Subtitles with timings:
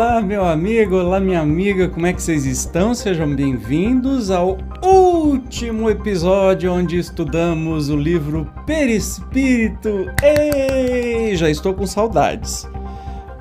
[0.00, 2.94] Olá, meu amigo, olá, minha amiga, como é que vocês estão?
[2.94, 10.06] Sejam bem-vindos ao último episódio onde estudamos o livro Perispírito.
[10.22, 12.66] Ei, já estou com saudades.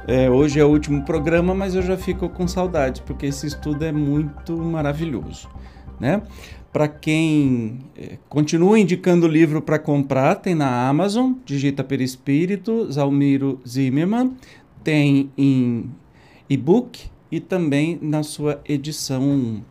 [0.06, 3.86] É, hoje é o último programa, mas eu já fico com saudades porque esse estudo
[3.86, 5.48] é muito maravilhoso,
[5.98, 6.22] né?
[6.74, 13.62] Para quem é, continua indicando o livro para comprar, tem na Amazon, digita Perispírito, Zalmiro
[13.66, 14.36] Zimmermann,
[14.84, 15.90] tem em
[16.50, 19.64] e-book e também na sua edição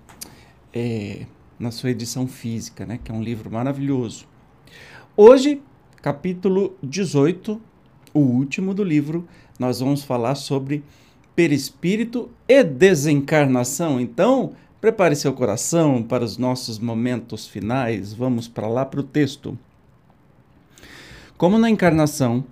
[0.72, 1.26] é,
[1.58, 4.26] na sua edição física, né, que é um livro maravilhoso.
[5.16, 5.60] Hoje,
[6.00, 7.60] capítulo 18,
[8.14, 9.26] o último do livro,
[9.58, 10.84] nós vamos falar sobre
[11.34, 14.00] perispírito e desencarnação.
[14.00, 18.12] Então, prepare seu coração para os nossos momentos finais.
[18.12, 19.58] Vamos para lá para o texto.
[21.36, 22.44] Como na encarnação,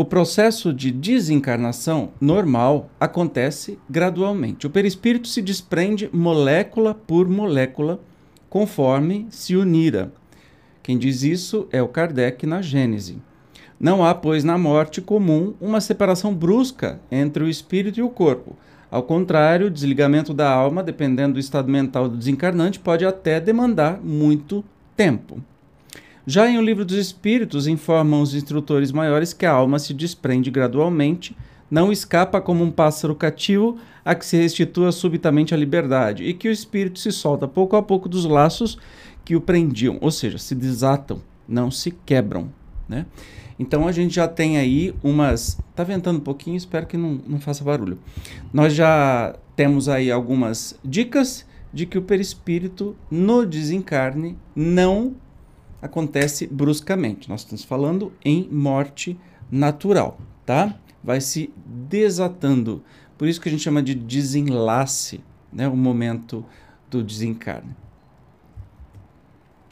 [0.00, 4.66] o processo de desencarnação normal acontece gradualmente.
[4.66, 8.00] O perispírito se desprende molécula por molécula
[8.48, 10.10] conforme se unira.
[10.82, 13.18] Quem diz isso é o Kardec na Gênese.
[13.78, 18.56] Não há, pois, na morte comum uma separação brusca entre o espírito e o corpo.
[18.90, 24.00] Ao contrário, o desligamento da alma, dependendo do estado mental do desencarnante, pode até demandar
[24.02, 24.64] muito
[24.96, 25.42] tempo.
[26.30, 30.48] Já em O Livro dos Espíritos, informam os instrutores maiores que a alma se desprende
[30.48, 31.36] gradualmente,
[31.68, 36.48] não escapa como um pássaro cativo a que se restitua subitamente a liberdade, e que
[36.48, 38.78] o espírito se solta pouco a pouco dos laços
[39.24, 42.48] que o prendiam, ou seja, se desatam, não se quebram.
[42.88, 43.06] Né?
[43.58, 45.58] Então a gente já tem aí umas.
[45.74, 47.98] Tá ventando um pouquinho, espero que não, não faça barulho.
[48.52, 51.44] Nós já temos aí algumas dicas
[51.74, 55.16] de que o perispírito no desencarne não
[55.80, 57.28] acontece bruscamente.
[57.28, 59.18] Nós estamos falando em morte
[59.50, 60.74] natural, tá?
[61.02, 62.82] Vai se desatando.
[63.16, 65.20] Por isso que a gente chama de desenlace,
[65.52, 65.68] né?
[65.68, 66.44] O momento
[66.90, 67.74] do desencarne.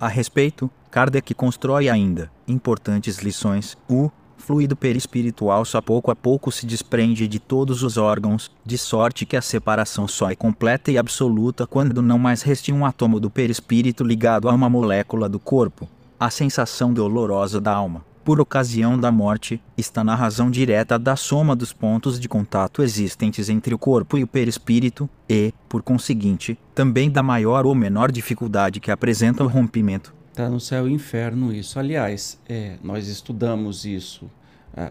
[0.01, 3.77] A respeito, Kardec constrói ainda importantes lições.
[3.89, 9.27] O fluido perispiritual só pouco a pouco se desprende de todos os órgãos, de sorte
[9.27, 13.29] que a separação só é completa e absoluta quando não mais reste um átomo do
[13.29, 15.89] perispírito ligado a uma molécula do corpo.
[16.21, 21.55] A sensação dolorosa da alma, por ocasião da morte, está na razão direta da soma
[21.55, 27.09] dos pontos de contato existentes entre o corpo e o perispírito, e, por conseguinte, também
[27.09, 30.13] da maior ou menor dificuldade que apresenta o rompimento.
[30.33, 31.79] Está no céu e inferno isso.
[31.79, 34.29] Aliás, é, nós estudamos isso,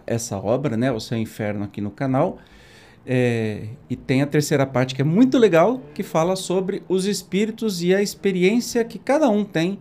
[0.05, 2.39] essa obra, né, o céu e inferno aqui no canal.
[3.05, 7.83] É, e tem a terceira parte que é muito legal, que fala sobre os espíritos
[7.83, 9.77] e a experiência que cada um tem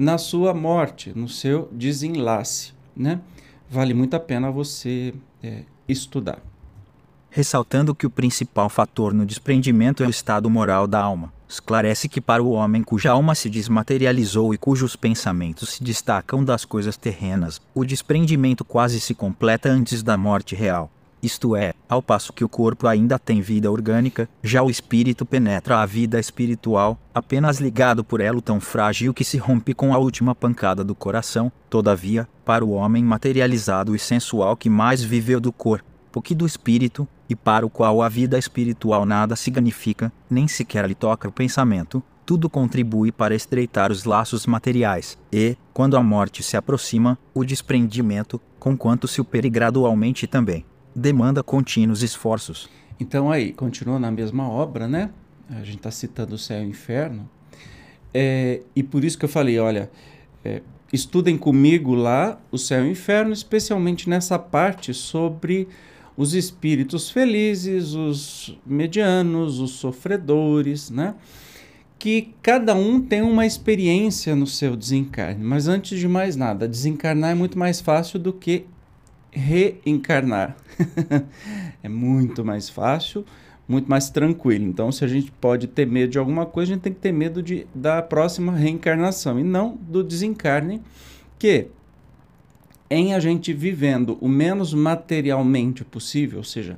[0.00, 2.72] na sua morte, no seu desenlace.
[2.96, 3.20] Né?
[3.68, 5.12] Vale muito a pena você
[5.42, 6.38] é, estudar.
[7.28, 12.20] Ressaltando que o principal fator no desprendimento é o estado moral da alma, esclarece que
[12.20, 17.60] para o homem cuja alma se desmaterializou e cujos pensamentos se destacam das coisas terrenas,
[17.74, 20.90] o desprendimento quase se completa antes da morte real
[21.22, 25.80] isto é, ao passo que o corpo ainda tem vida orgânica, já o espírito penetra
[25.80, 30.34] a vida espiritual, apenas ligado por elo tão frágil que se rompe com a última
[30.34, 31.52] pancada do coração.
[31.68, 35.90] Todavia, para o homem materializado e sensual que mais viveu do corpo
[36.24, 40.94] que do espírito, e para o qual a vida espiritual nada significa, nem sequer lhe
[40.94, 46.56] toca o pensamento, tudo contribui para estreitar os laços materiais, e, quando a morte se
[46.56, 50.64] aproxima, o desprendimento, conquanto se opere gradualmente também
[50.94, 52.68] demanda contínuos esforços.
[52.98, 55.10] Então aí, continua na mesma obra, né?
[55.48, 57.28] A gente está citando o céu e o inferno.
[58.12, 59.90] É, e por isso que eu falei, olha,
[60.44, 60.62] é,
[60.92, 65.68] estudem comigo lá o céu e o inferno, especialmente nessa parte sobre
[66.16, 71.14] os espíritos felizes, os medianos, os sofredores, né?
[71.98, 75.42] Que cada um tem uma experiência no seu desencarne.
[75.42, 78.66] Mas antes de mais nada, desencarnar é muito mais fácil do que
[79.30, 80.56] reencarnar.
[81.82, 83.24] é muito mais fácil,
[83.68, 84.64] muito mais tranquilo.
[84.64, 87.12] Então, se a gente pode ter medo de alguma coisa, a gente tem que ter
[87.12, 90.82] medo de, da próxima reencarnação e não do desencarne,
[91.38, 91.68] que
[92.90, 96.76] em a gente vivendo o menos materialmente possível, ou seja,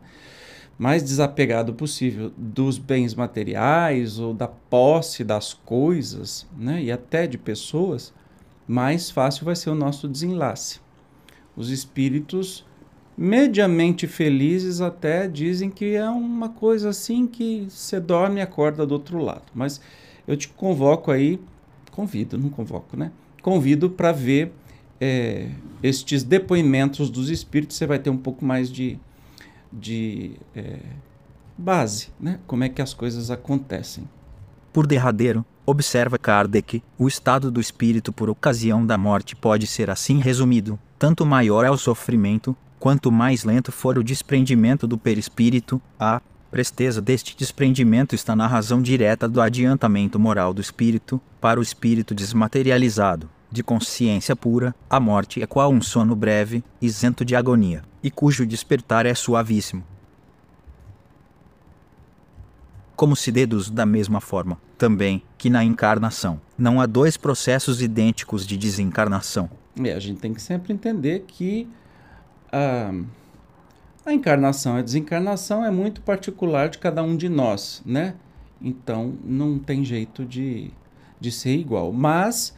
[0.79, 7.39] mais desapegado possível dos bens materiais ou da posse das coisas, né, e até de
[7.39, 8.13] pessoas,
[8.69, 10.82] mais fácil vai ser o nosso desenlace.
[11.57, 12.65] Os espíritos
[13.17, 18.93] mediamente felizes até dizem que é uma coisa assim que você dorme e acorda do
[18.93, 19.45] outro lado.
[19.55, 19.81] Mas
[20.27, 21.39] eu te convoco aí,
[21.91, 23.13] convido, não convoco, né?
[23.43, 24.53] Convido para ver
[25.01, 25.51] é,
[25.83, 27.77] estes depoimentos dos espíritos.
[27.77, 28.99] Você vai ter um pouco mais de,
[29.73, 30.79] de é,
[31.59, 32.39] base, né?
[32.47, 34.09] Como é que as coisas acontecem.
[34.73, 40.19] Por derradeiro, observa Kardec, o estado do espírito por ocasião da morte pode ser assim
[40.19, 46.21] resumido: tanto maior é o sofrimento, quanto mais lento for o desprendimento do perispírito, a
[46.51, 52.15] presteza deste desprendimento está na razão direta do adiantamento moral do espírito, para o espírito
[52.15, 58.11] desmaterializado, de consciência pura, a morte é qual um sono breve, isento de agonia, e
[58.11, 59.83] cujo despertar é suavíssimo.
[62.95, 68.45] Como se deduz da mesma forma, também, que na encarnação, não há dois processos idênticos
[68.45, 69.49] de desencarnação.
[69.81, 71.69] É, a gente tem que sempre entender que
[72.51, 72.93] a,
[74.05, 78.17] a encarnação e a desencarnação é muito particular de cada um de nós, né?
[78.61, 80.73] Então não tem jeito de,
[81.21, 81.93] de ser igual.
[81.93, 82.53] Mas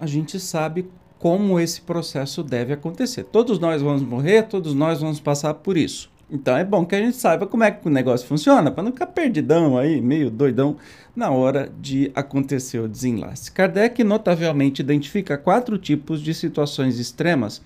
[0.00, 0.90] a gente sabe
[1.20, 3.22] como esse processo deve acontecer.
[3.22, 6.10] Todos nós vamos morrer, todos nós vamos passar por isso.
[6.30, 8.92] Então é bom que a gente saiba como é que o negócio funciona, para não
[8.92, 10.76] ficar perdidão aí, meio doidão,
[11.18, 13.50] na hora de acontecer o desenlace.
[13.50, 17.60] Kardec notavelmente identifica quatro tipos de situações extremas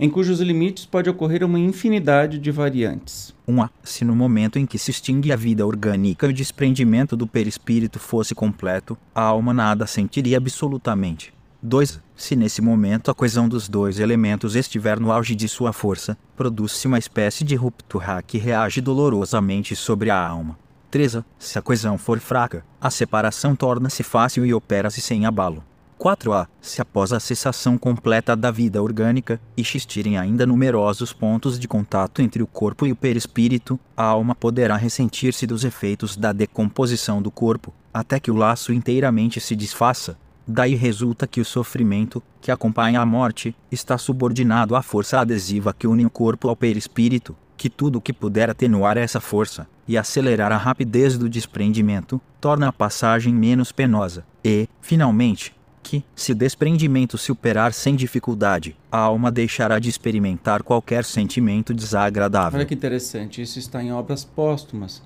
[0.00, 3.34] em cujos limites pode ocorrer uma infinidade de variantes.
[3.46, 3.60] 1.
[3.60, 7.26] Um, se no momento em que se extingue a vida orgânica e o desprendimento do
[7.26, 11.32] perispírito fosse completo, a alma nada sentiria absolutamente.
[11.60, 12.00] 2.
[12.16, 16.86] Se nesse momento a coesão dos dois elementos estiver no auge de sua força, produz-se
[16.86, 20.56] uma espécie de ruptura que reage dolorosamente sobre a alma.
[20.90, 21.18] 3.
[21.38, 25.62] Se a coesão for fraca, a separação torna-se fácil e opera-se sem abalo.
[25.98, 26.46] 4a.
[26.60, 32.42] Se após a cessação completa da vida orgânica existirem ainda numerosos pontos de contato entre
[32.42, 37.74] o corpo e o perispírito, a alma poderá ressentir-se dos efeitos da decomposição do corpo,
[37.92, 40.16] até que o laço inteiramente se desfaça.
[40.50, 45.86] Daí resulta que o sofrimento, que acompanha a morte, está subordinado à força adesiva que
[45.86, 50.56] une o corpo ao perispírito, que tudo que puder atenuar essa força e acelerar a
[50.56, 54.24] rapidez do desprendimento, torna a passagem menos penosa.
[54.42, 60.62] E, finalmente, que, se o desprendimento se operar sem dificuldade, a alma deixará de experimentar
[60.62, 62.58] qualquer sentimento desagradável.
[62.58, 65.02] Olha que interessante, isso está em obras póstumas.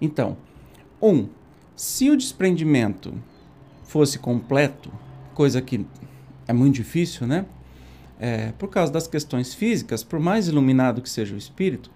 [0.00, 0.36] Então,
[1.02, 1.28] um,
[1.74, 3.14] se o desprendimento
[3.86, 4.90] fosse completo,
[5.34, 5.86] coisa que
[6.46, 7.46] é muito difícil, né?
[8.18, 11.90] É, por causa das questões físicas, por mais iluminado que seja o espírito,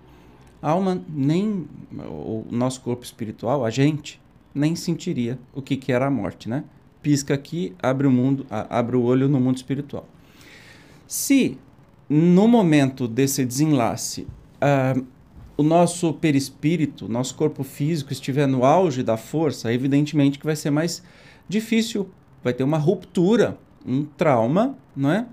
[0.60, 4.20] a alma nem o nosso corpo espiritual, a gente,
[4.54, 6.64] nem sentiria o que, que era a morte, né?
[7.02, 10.06] pisca aqui, abre o mundo, abre o olho no mundo espiritual.
[11.06, 11.58] Se
[12.08, 14.26] no momento desse desenlace
[14.62, 15.04] uh,
[15.56, 20.70] o nosso perispírito, nosso corpo físico estiver no auge da força, evidentemente que vai ser
[20.70, 21.02] mais
[21.50, 22.08] difícil,
[22.42, 25.26] vai ter uma ruptura, um trauma, não é?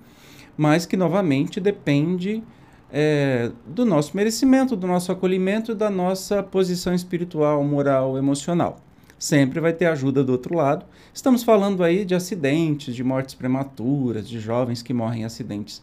[0.57, 2.43] Mas que novamente depende
[2.91, 8.81] é, do nosso merecimento, do nosso acolhimento, da nossa posição espiritual, moral, emocional
[9.19, 10.85] sempre vai ter ajuda do outro lado.
[11.13, 15.81] Estamos falando aí de acidentes, de mortes prematuras, de jovens que morrem em acidentes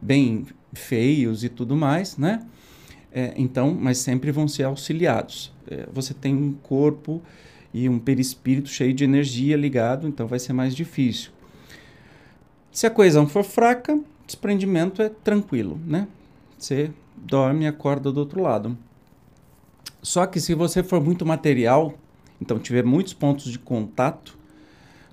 [0.00, 2.44] bem feios e tudo mais, né?
[3.12, 5.52] É, então, mas sempre vão ser auxiliados.
[5.70, 7.22] É, você tem um corpo
[7.74, 11.32] e um perispírito cheio de energia ligado, então vai ser mais difícil.
[12.70, 16.06] Se a coesão for fraca, desprendimento é tranquilo, né?
[16.56, 18.78] Você dorme e acorda do outro lado.
[20.00, 21.94] Só que se você for muito material,
[22.40, 24.38] então tiver muitos pontos de contato,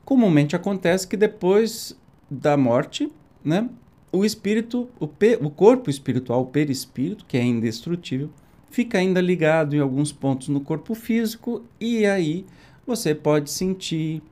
[0.06, 1.98] comumente acontece que depois
[2.30, 3.12] da morte,
[3.44, 3.68] né,
[4.12, 5.10] o espírito, o,
[5.42, 8.30] o corpo espiritual, o perispírito, que é indestrutível,
[8.72, 12.46] fica ainda ligado em alguns pontos no corpo físico e aí
[12.88, 14.24] você pode sentir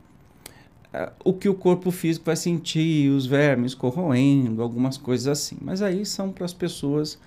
[0.93, 5.57] uh, o que o corpo físico vai sentir, os vermes corroendo, algumas coisas assim.
[5.61, 7.19] Mas aí são para as pessoas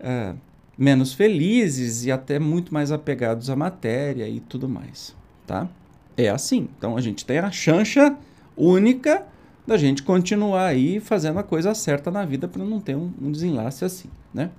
[0.00, 0.36] uh,
[0.76, 5.14] menos felizes e até muito mais apegados à matéria e tudo mais,
[5.46, 5.68] tá?
[6.16, 6.68] É assim.
[6.76, 8.16] Então a gente tem a chancha
[8.56, 9.24] única
[9.66, 13.30] da gente continuar aí fazendo a coisa certa na vida para não ter um, um,
[13.30, 14.50] desenlace assim, né?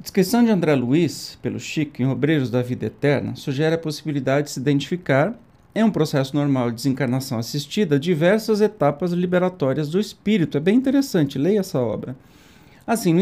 [0.00, 4.52] Descrição de André Luiz, pelo Chico, em Obreiros da Vida Eterna, sugere a possibilidade de
[4.52, 5.38] se identificar,
[5.74, 10.56] em um processo normal de desencarnação assistida, diversas etapas liberatórias do espírito.
[10.56, 12.16] É bem interessante, leia essa obra.
[12.86, 13.14] Assim,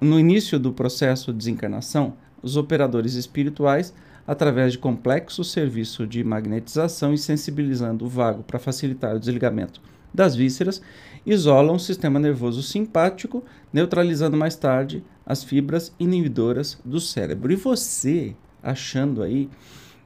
[0.00, 3.92] no, início do processo de desencarnação, os operadores espirituais,
[4.24, 9.82] através de complexo serviço de magnetização e sensibilizando o vago para facilitar o desligamento
[10.14, 10.80] das vísceras,
[11.26, 17.52] isolam o sistema nervoso simpático, neutralizando mais tarde as fibras inibidoras do cérebro.
[17.52, 19.48] E você achando aí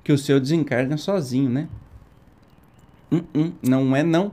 [0.03, 1.69] que o seu desencarna sozinho, né?
[3.11, 4.33] Uh -uh, não é não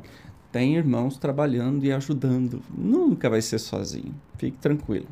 [0.53, 2.61] tem irmãos trabalhando e ajudando.
[2.77, 4.13] Nunca vai ser sozinho.
[4.37, 5.07] Fique tranquilo.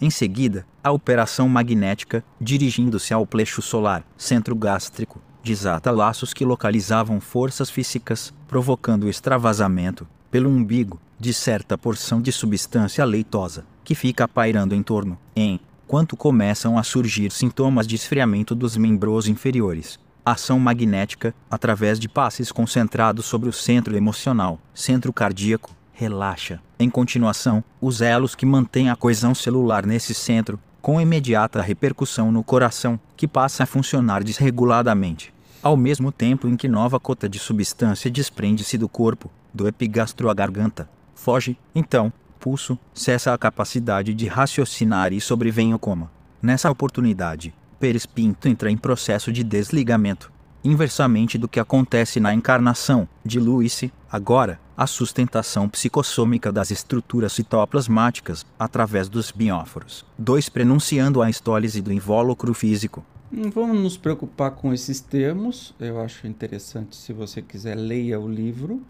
[0.00, 7.20] Em seguida, a operação magnética, dirigindo-se ao plexo solar, centro gástrico, desata laços que localizavam
[7.20, 14.26] forças físicas, provocando o extravasamento, pelo umbigo, de certa porção de substância leitosa, que fica
[14.26, 19.96] pairando em torno, em quanto começam a surgir sintomas de esfriamento dos membros inferiores.
[20.24, 26.60] Ação magnética, através de passes concentrados sobre o centro emocional, centro cardíaco, relaxa.
[26.80, 32.42] Em continuação, os elos que mantêm a coesão celular nesse centro, com imediata repercussão no
[32.42, 35.32] coração, que passa a funcionar desreguladamente.
[35.62, 40.34] Ao mesmo tempo em que nova cota de substância desprende-se do corpo, do epigastro à
[40.34, 40.90] garganta.
[41.14, 46.10] Foge, então, pulso, cessa a capacidade de raciocinar e sobrevém o coma.
[46.40, 50.30] Nessa oportunidade, perispinto entra em processo de desligamento.
[50.62, 59.08] Inversamente do que acontece na encarnação, dilui-se, agora, a sustentação psicossômica das estruturas citoplasmáticas, através
[59.08, 60.04] dos bióforos.
[60.18, 60.48] 2.
[60.48, 63.04] Prenunciando a estólise do invólucro físico.
[63.30, 68.28] Não vamos nos preocupar com esses termos, eu acho interessante, se você quiser, leia o
[68.28, 68.82] livro,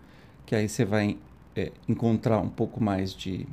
[0.45, 1.17] que aí você vai
[1.57, 3.47] é, encontrar um pouco mais de,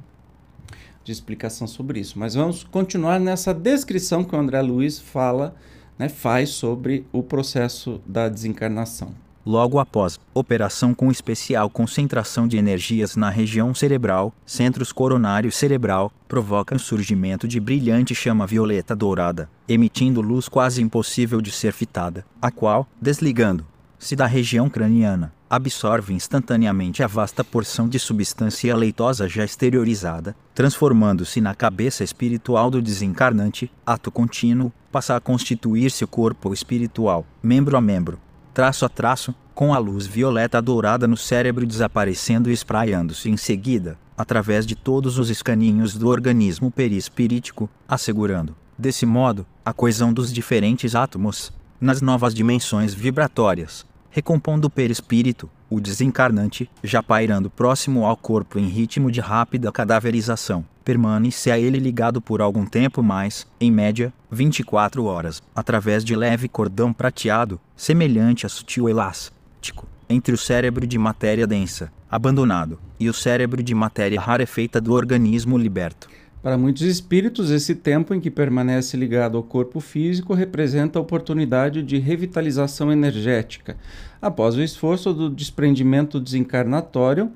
[1.03, 2.19] de explicação sobre isso.
[2.19, 5.55] Mas vamos continuar nessa descrição que o André Luiz fala,
[5.98, 9.13] né, faz sobre o processo da desencarnação.
[9.45, 16.74] Logo após, operação com especial concentração de energias na região cerebral, centros coronário cerebral, provoca
[16.74, 22.50] o surgimento de brilhante chama violeta dourada, emitindo luz quase impossível de ser fitada, a
[22.50, 30.36] qual, desligando-se da região craniana, absorve instantaneamente a vasta porção de substância leitosa já exteriorizada,
[30.55, 37.77] transformando-se na cabeça espiritual do desencarnante, ato contínuo, passa a constituir-se o corpo espiritual, membro
[37.77, 38.19] a membro,
[38.51, 44.00] traço a traço, com a luz violeta dourada no cérebro desaparecendo e espraiando-se em seguida,
[44.17, 50.95] através de todos os escaninhos do organismo perispirítico, assegurando, desse modo, a coesão dos diferentes
[50.95, 58.60] átomos, nas novas dimensões vibratórias, recompondo o perispírito, o desencarnante, já pairando próximo ao corpo
[58.60, 64.13] em ritmo de rápida cadaverização, permanece a ele ligado por algum tempo mais, em média,
[64.29, 71.00] 24 horas, através de leve cordão prateado, semelhante a sutil elástico, entre o cérebro de
[71.00, 76.08] matéria densa, abandonado, e o cérebro de matéria rarefeita do organismo liberto.
[76.43, 81.81] Para muitos espíritos, esse tempo em que permanece ligado ao corpo físico representa a oportunidade
[81.81, 83.77] de revitalização energética,
[84.21, 87.31] após o esforço do desprendimento desencarnatório,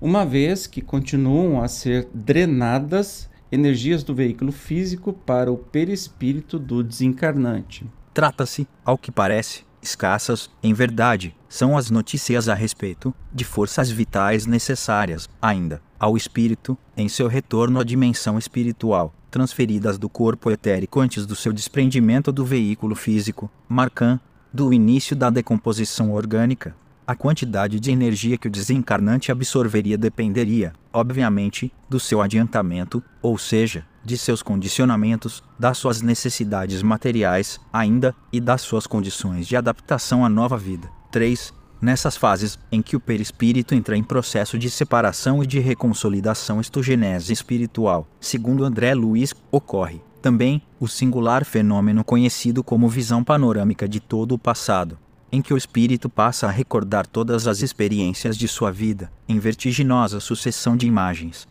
[0.00, 6.84] uma vez que continuam a ser drenadas energias do veículo físico para o perispírito do
[6.84, 7.84] desencarnante.
[8.14, 14.46] Trata-se, ao que parece, escassas, em verdade, são as notícias a respeito de forças vitais
[14.46, 21.26] necessárias, ainda, ao espírito, em seu retorno à dimensão espiritual, transferidas do corpo etérico antes
[21.26, 24.20] do seu desprendimento do veículo físico, marcando
[24.52, 26.74] do início da decomposição orgânica.
[27.06, 33.84] A quantidade de energia que o desencarnante absorveria dependeria, obviamente, do seu adiantamento, ou seja,
[34.04, 40.28] de seus condicionamentos, das suas necessidades materiais, ainda, e das suas condições de adaptação à
[40.28, 40.88] nova vida.
[41.10, 41.52] 3.
[41.80, 47.32] Nessas fases, em que o perispírito entra em processo de separação e de reconsolidação estogenese
[47.32, 54.32] espiritual, segundo André Luiz, ocorre também o singular fenômeno conhecido como visão panorâmica de todo
[54.32, 54.96] o passado,
[55.32, 60.20] em que o espírito passa a recordar todas as experiências de sua vida, em vertiginosa
[60.20, 61.48] sucessão de imagens.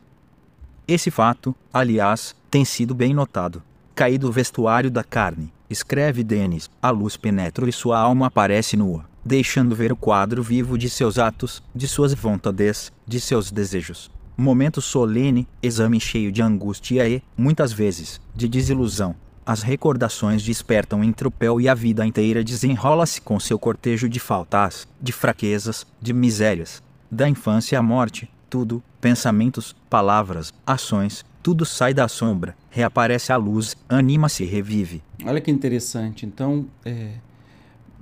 [0.94, 3.64] Esse fato, aliás, tem sido bem notado.
[3.96, 9.06] Caído o vestuário da carne, escreve Denis, a luz penetra e sua alma aparece nua,
[9.24, 14.12] deixando ver o quadro vivo de seus atos, de suas vontades, de seus desejos.
[14.36, 19.16] Momento solene, exame cheio de angústia e, muitas vezes, de desilusão.
[19.46, 24.86] As recordações despertam em tropel e a vida inteira desenrola-se com seu cortejo de faltas,
[25.02, 26.84] de fraquezas, de misérias.
[27.10, 33.78] Da infância à morte, tudo, pensamentos, palavras, ações, tudo sai da sombra, reaparece a luz,
[33.88, 35.02] anima-se e revive.
[35.26, 36.26] Olha que interessante.
[36.26, 37.14] Então, é...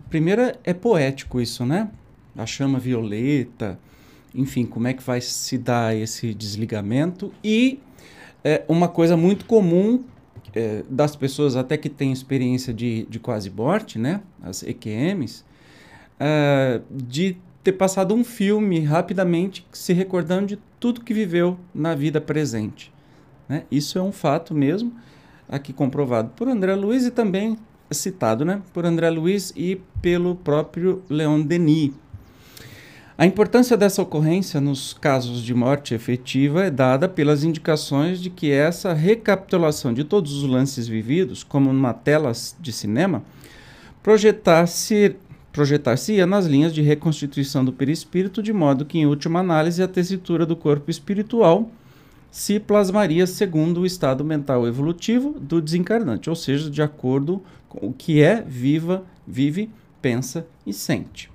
[0.10, 1.92] primeiro é poético isso, né?
[2.36, 3.80] A chama violeta,
[4.34, 7.80] enfim, como é que vai se dar esse desligamento e
[8.44, 10.04] é, uma coisa muito comum
[10.56, 14.22] é, das pessoas até que têm experiência de, de quase morte, né?
[14.42, 15.46] As EQMs,
[16.20, 22.22] é, de ter passado um filme rapidamente se recordando de tudo que viveu na vida
[22.22, 22.92] presente.
[23.48, 23.64] Né?
[23.70, 24.94] Isso é um fato mesmo,
[25.48, 27.58] aqui comprovado por André Luiz e também
[27.92, 28.62] citado né?
[28.74, 31.92] por André Luiz e pelo próprio Leon Denis.
[33.18, 38.50] A importância dessa ocorrência nos casos de morte efetiva é dada pelas indicações de que
[38.50, 43.22] essa recapitulação de todos os lances vividos, como numa tela de cinema,
[44.02, 45.18] projetar-se
[45.60, 50.46] projetar-se-ia nas linhas de reconstituição do perispírito, de modo que, em última análise, a tessitura
[50.46, 51.70] do corpo espiritual
[52.32, 57.92] se plasmaria segundo o estado mental evolutivo do desencarnante, ou seja, de acordo com o
[57.92, 59.70] que é, viva, vive,
[60.02, 61.30] pensa e sente.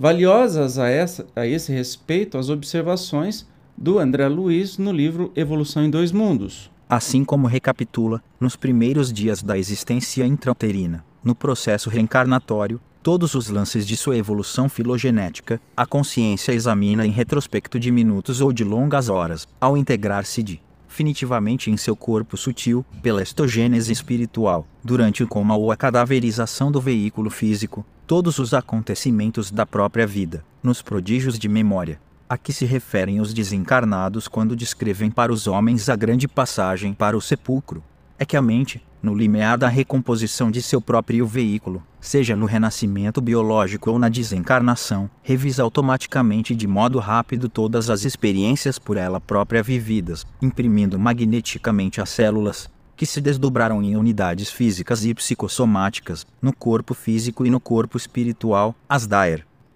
[0.00, 5.90] Valiosas a, essa, a esse respeito as observações do André Luiz no livro Evolução em
[5.90, 6.70] Dois Mundos.
[6.88, 13.86] Assim como recapitula, nos primeiros dias da existência intrauterina, no processo reencarnatório, todos os lances
[13.86, 19.46] de sua evolução filogenética, a consciência examina em retrospecto de minutos ou de longas horas,
[19.60, 25.76] ao integrar-se definitivamente em seu corpo sutil, pela estogênese espiritual, durante o coma ou a
[25.76, 32.36] cadaverização do veículo físico, todos os acontecimentos da própria vida, nos prodígios de memória, a
[32.36, 37.20] que se referem os desencarnados quando descrevem para os homens a grande passagem para o
[37.20, 37.84] sepulcro.
[38.18, 43.20] É que a mente, no limiar da recomposição de seu próprio veículo, seja no renascimento
[43.20, 49.62] biológico ou na desencarnação, revisa automaticamente de modo rápido todas as experiências por ela própria
[49.62, 56.94] vividas, imprimindo magneticamente as células, que se desdobraram em unidades físicas e psicossomáticas, no corpo
[56.94, 59.06] físico e no corpo espiritual, as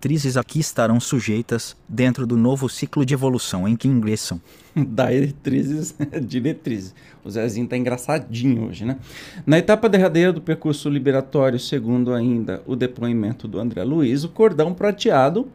[0.00, 4.40] diretrizes aqui estarão sujeitas, dentro do novo ciclo de evolução em que ingressam.
[4.74, 5.94] diretrizes,
[6.26, 6.94] diretrizes.
[7.22, 8.98] O Zezinho tá engraçadinho hoje, né?
[9.44, 14.72] Na etapa derradeira do percurso liberatório, segundo ainda o depoimento do André Luiz, o cordão
[14.72, 15.48] prateado,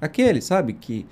[0.00, 1.06] aquele, sabe, que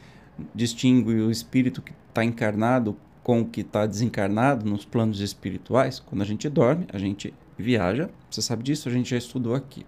[0.53, 6.23] distingue o espírito que está encarnado com o que está desencarnado nos planos espirituais, quando
[6.23, 9.87] a gente dorme, a gente viaja, você sabe disso, a gente já estudou aqui.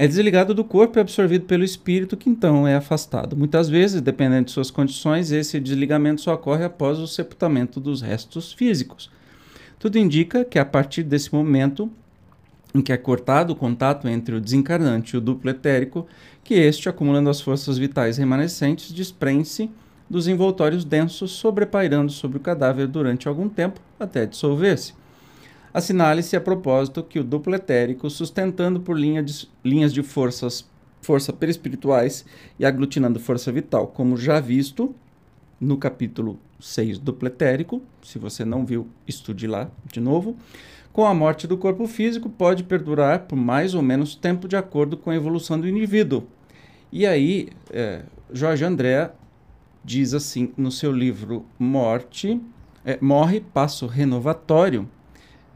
[0.00, 3.36] É desligado do corpo e absorvido pelo espírito, que então é afastado.
[3.36, 8.52] Muitas vezes, dependendo de suas condições, esse desligamento só ocorre após o sepultamento dos restos
[8.52, 9.10] físicos.
[9.76, 11.90] Tudo indica que a partir desse momento
[12.72, 16.06] em que é cortado o contato entre o desencarnante e o duplo etérico,
[16.44, 19.68] que este, acumulando as forças vitais remanescentes, desprende-se
[20.08, 24.94] dos envoltórios densos sobrepairando sobre o cadáver durante algum tempo até dissolver-se.
[25.72, 30.68] Assinale-se a propósito que o duplo etérico, sustentando por linha de, linhas de forças,
[31.00, 32.24] força perispirituais
[32.58, 34.94] e aglutinando força vital, como já visto
[35.60, 40.36] no capítulo 6 do etérico, se você não viu, estude lá de novo,
[40.92, 44.96] com a morte do corpo físico pode perdurar por mais ou menos tempo de acordo
[44.96, 46.24] com a evolução do indivíduo.
[46.90, 48.02] E aí, é,
[48.32, 49.10] Jorge André
[49.84, 52.40] diz assim no seu livro Morte,
[52.84, 54.88] é, Morre Passo Renovatório,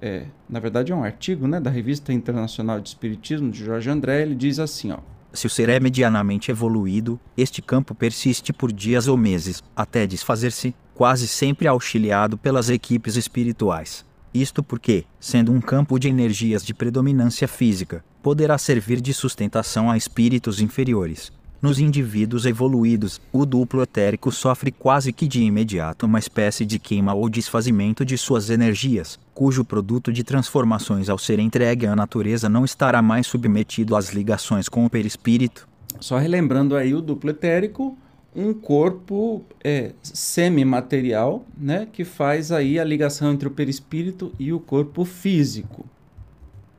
[0.03, 4.23] é, na verdade é um artigo né, da Revista Internacional de Espiritismo de Jorge André,
[4.23, 4.99] ele diz assim, ó,
[5.33, 10.75] se o ser é medianamente evoluído, este campo persiste por dias ou meses, até desfazer-se,
[10.93, 14.05] quase sempre auxiliado pelas equipes espirituais.
[14.35, 19.97] Isto porque, sendo um campo de energias de predominância física, poderá servir de sustentação a
[19.97, 26.67] espíritos inferiores, nos indivíduos evoluídos, o duplo etérico sofre quase que de imediato uma espécie
[26.67, 31.97] de queima ou desfazimento de suas energias, cujo produto de transformações ao ser entregue à
[31.97, 35.69] natureza não estará mais submetido às ligações com o perispírito.
[36.01, 37.97] Só relembrando aí o duplo etérico,
[38.35, 44.61] um corpo é, semimaterial, né, que faz aí a ligação entre o perispírito e o
[44.61, 45.87] corpo físico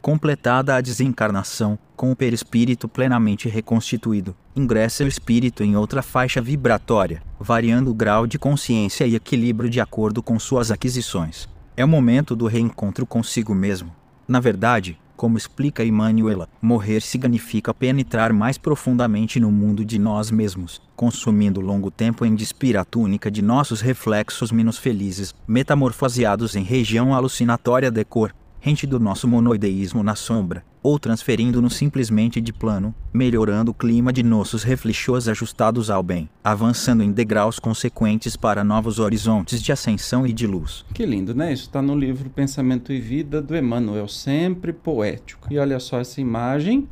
[0.03, 7.23] completada a desencarnação, com o perispírito plenamente reconstituído, ingressa o espírito em outra faixa vibratória,
[7.39, 11.47] variando o grau de consciência e equilíbrio de acordo com suas aquisições.
[11.75, 13.91] É o momento do reencontro consigo mesmo.
[14.27, 20.79] Na verdade, como explica Emmanuela, morrer significa penetrar mais profundamente no mundo de nós mesmos,
[20.95, 27.11] consumindo longo tempo em despir a túnica de nossos reflexos menos felizes, metamorfoseados em região
[27.11, 33.71] alucinatória de cor, rente do nosso monoideísmo na sombra, ou transferindo-nos simplesmente de plano, melhorando
[33.71, 39.61] o clima de nossos reflexos ajustados ao bem, avançando em degraus consequentes para novos horizontes
[39.61, 40.85] de ascensão e de luz.
[40.93, 41.53] Que lindo, né?
[41.53, 45.47] Isso está no livro Pensamento e Vida do Emmanuel, sempre poético.
[45.49, 46.87] E olha só essa imagem,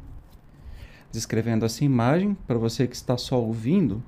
[1.12, 4.02] descrevendo essa imagem, para você que está só ouvindo,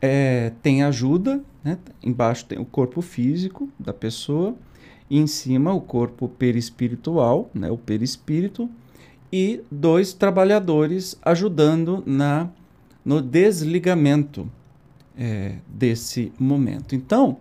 [0.00, 1.78] é, tem ajuda, né?
[2.02, 4.54] embaixo tem o corpo físico da pessoa,
[5.12, 8.70] e em cima o corpo perispiritual, né, o perispírito,
[9.32, 12.50] e dois trabalhadores ajudando na
[13.04, 14.48] no desligamento
[15.18, 16.94] é, desse momento.
[16.94, 17.38] Então,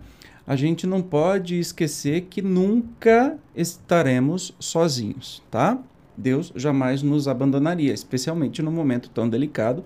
[0.47, 5.77] a gente não pode esquecer que nunca estaremos sozinhos, tá?
[6.17, 9.83] Deus jamais nos abandonaria, especialmente no momento tão delicado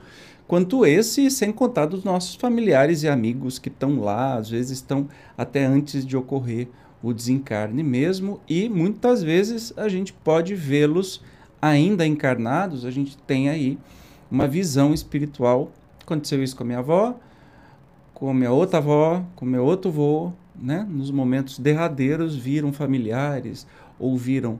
[0.47, 5.07] quanto esse, sem contar dos nossos familiares e amigos que estão lá, às vezes estão
[5.37, 6.67] até antes de ocorrer
[7.01, 11.21] o desencarne mesmo, e muitas vezes a gente pode vê-los
[11.65, 13.77] ainda encarnados, a gente tem aí
[14.29, 15.71] uma visão espiritual.
[16.01, 17.15] Aconteceu isso com a minha avó,
[18.13, 20.85] com a minha outra avó, com o meu outro avô, né?
[20.89, 23.65] Nos momentos derradeiros viram familiares,
[23.97, 24.59] ouviram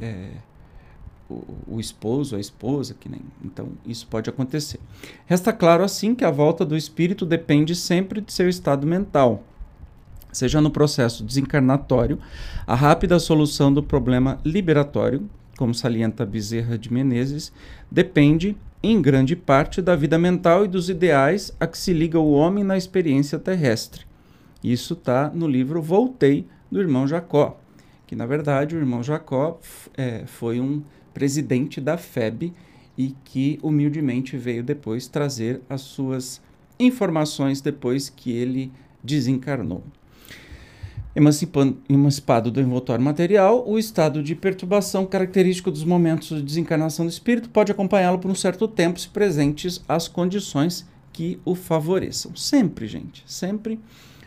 [0.00, 0.30] é,
[1.28, 3.20] o, o, esposo, a esposa, que nem.
[3.44, 4.80] Então, isso pode acontecer.
[5.26, 9.42] Resta claro, assim, que a volta do espírito depende sempre de seu estado mental.
[10.32, 12.18] Seja no processo desencarnatório,
[12.66, 17.52] a rápida solução do problema liberatório, como salienta Bezerra de Menezes,
[17.90, 22.30] depende, em grande parte, da vida mental e dos ideais a que se liga o
[22.30, 24.06] homem na experiência terrestre.
[24.62, 27.58] Isso está no livro Voltei, do irmão Jacó,
[28.06, 29.58] que na verdade o irmão Jacó
[29.96, 32.52] é, foi um presidente da FEB
[32.96, 36.40] e que humildemente veio depois trazer as suas
[36.78, 38.70] informações depois que ele
[39.02, 39.82] desencarnou.
[41.16, 47.48] Emancipado do envoltório material, o estado de perturbação característico dos momentos de desencarnação do espírito
[47.48, 52.36] pode acompanhá-lo por um certo tempo se presentes as condições que o favoreçam.
[52.36, 53.80] Sempre, gente, sempre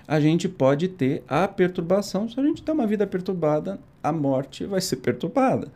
[0.07, 2.27] a gente pode ter a perturbação.
[2.27, 5.71] Se a gente tem uma vida perturbada, a morte vai ser perturbada.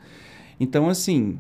[0.60, 1.38] Então, assim,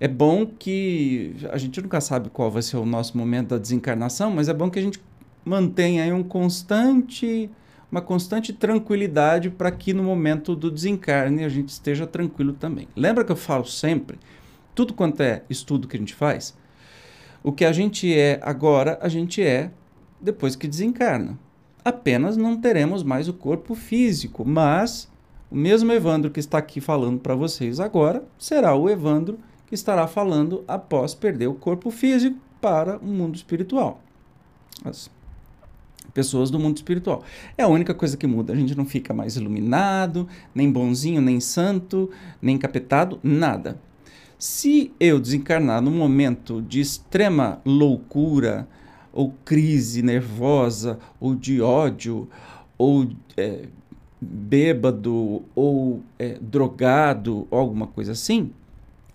[0.00, 4.30] é bom que a gente nunca sabe qual vai ser o nosso momento da desencarnação,
[4.30, 5.02] mas é bom que a gente
[5.44, 7.50] mantenha aí um constante
[7.90, 12.88] uma constante tranquilidade para que no momento do desencarne a gente esteja tranquilo também.
[12.96, 14.18] Lembra que eu falo sempre,
[14.74, 16.56] tudo quanto é estudo que a gente faz,
[17.42, 19.70] o que a gente é agora, a gente é
[20.20, 21.38] depois que desencarna.
[21.84, 25.08] Apenas não teremos mais o corpo físico, mas
[25.50, 30.06] o mesmo Evandro que está aqui falando para vocês agora será o Evandro que estará
[30.06, 34.00] falando após perder o corpo físico para o mundo espiritual.
[34.84, 35.10] As
[36.14, 37.24] pessoas do mundo espiritual.
[37.58, 38.52] É a única coisa que muda.
[38.52, 42.08] A gente não fica mais iluminado, nem bonzinho, nem santo,
[42.40, 43.78] nem capetado, nada.
[44.38, 48.68] Se eu desencarnar num momento de extrema loucura,
[49.12, 52.28] ou crise nervosa, ou de ódio,
[52.76, 53.66] ou é,
[54.20, 58.50] bêbado ou é, drogado ou alguma coisa assim,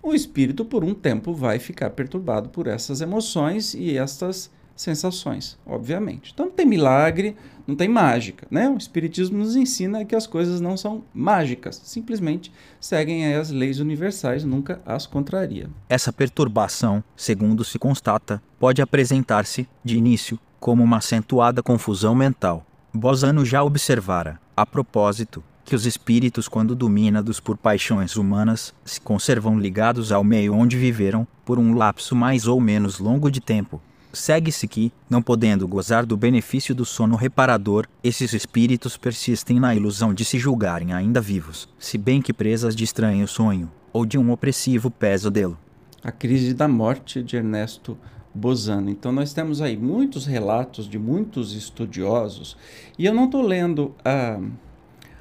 [0.02, 6.32] o espírito por um tempo vai ficar perturbado por essas emoções e estas sensações, obviamente.
[6.32, 8.68] Então não tem milagre, não tem mágica, né?
[8.68, 14.44] O espiritismo nos ensina que as coisas não são mágicas, simplesmente seguem as leis universais,
[14.44, 15.68] nunca as contraria.
[15.88, 22.66] Essa perturbação, segundo se constata, pode apresentar-se de início como uma acentuada confusão mental.
[22.92, 29.58] Bozano já observara a propósito, que os espíritos, quando dominados por paixões humanas, se conservam
[29.58, 33.80] ligados ao meio onde viveram por um lapso mais ou menos longo de tempo.
[34.12, 40.12] Segue-se que, não podendo gozar do benefício do sono reparador, esses espíritos persistem na ilusão
[40.12, 44.32] de se julgarem ainda vivos, se bem que presas de estranho sonho ou de um
[44.32, 45.56] opressivo pesadelo.
[46.02, 47.96] A crise da morte de Ernesto
[48.34, 48.90] Bozano.
[48.90, 52.56] Então nós temos aí muitos relatos de muitos estudiosos
[52.98, 54.40] e eu não estou lendo ah,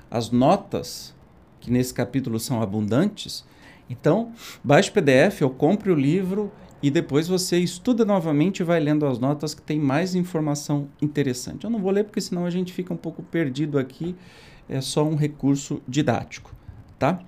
[0.10, 1.14] as notas
[1.60, 3.46] que nesse capítulo são abundantes.
[3.90, 4.32] Então
[4.64, 9.06] baixe o PDF ou compre o livro e depois você estuda novamente e vai lendo
[9.06, 11.66] as notas que tem mais informação interessante.
[11.66, 14.16] Eu não vou ler porque senão a gente fica um pouco perdido aqui.
[14.68, 16.54] É só um recurso didático,
[16.98, 17.20] tá?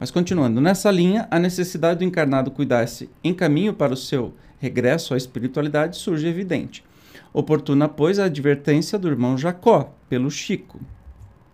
[0.00, 5.14] Mas continuando, nessa linha, a necessidade do encarnado cuidar-se em caminho para o seu regresso
[5.14, 6.84] à espiritualidade surge evidente.
[7.32, 10.80] Oportuna, pois, a advertência do irmão Jacó, pelo Chico.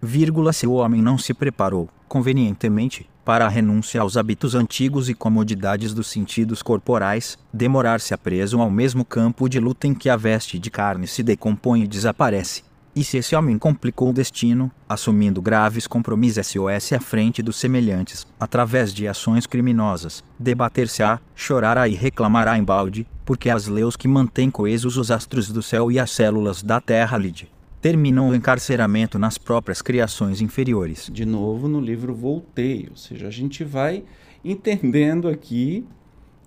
[0.01, 5.15] Vírgula, se o homem não se preparou, convenientemente, para a renúncia aos hábitos antigos e
[5.15, 10.59] comodidades dos sentidos corporais, demorar-se preso ao mesmo campo de luta em que a veste
[10.59, 12.63] de carne se decompõe e desaparece,
[12.97, 18.25] e se esse homem complicou o destino, assumindo graves compromissos SOS à frente dos semelhantes,
[18.39, 24.97] através de ações criminosas, debater-se-á, chorará e reclamará embalde, porque as leis que mantêm coesos
[24.97, 27.51] os astros do céu e as células da terra lide,
[27.85, 31.11] terminam o encarceramento nas próprias criações inferiores.
[31.13, 34.05] De novo no livro Voltei, ou seja, a gente vai
[34.43, 35.85] entendendo aqui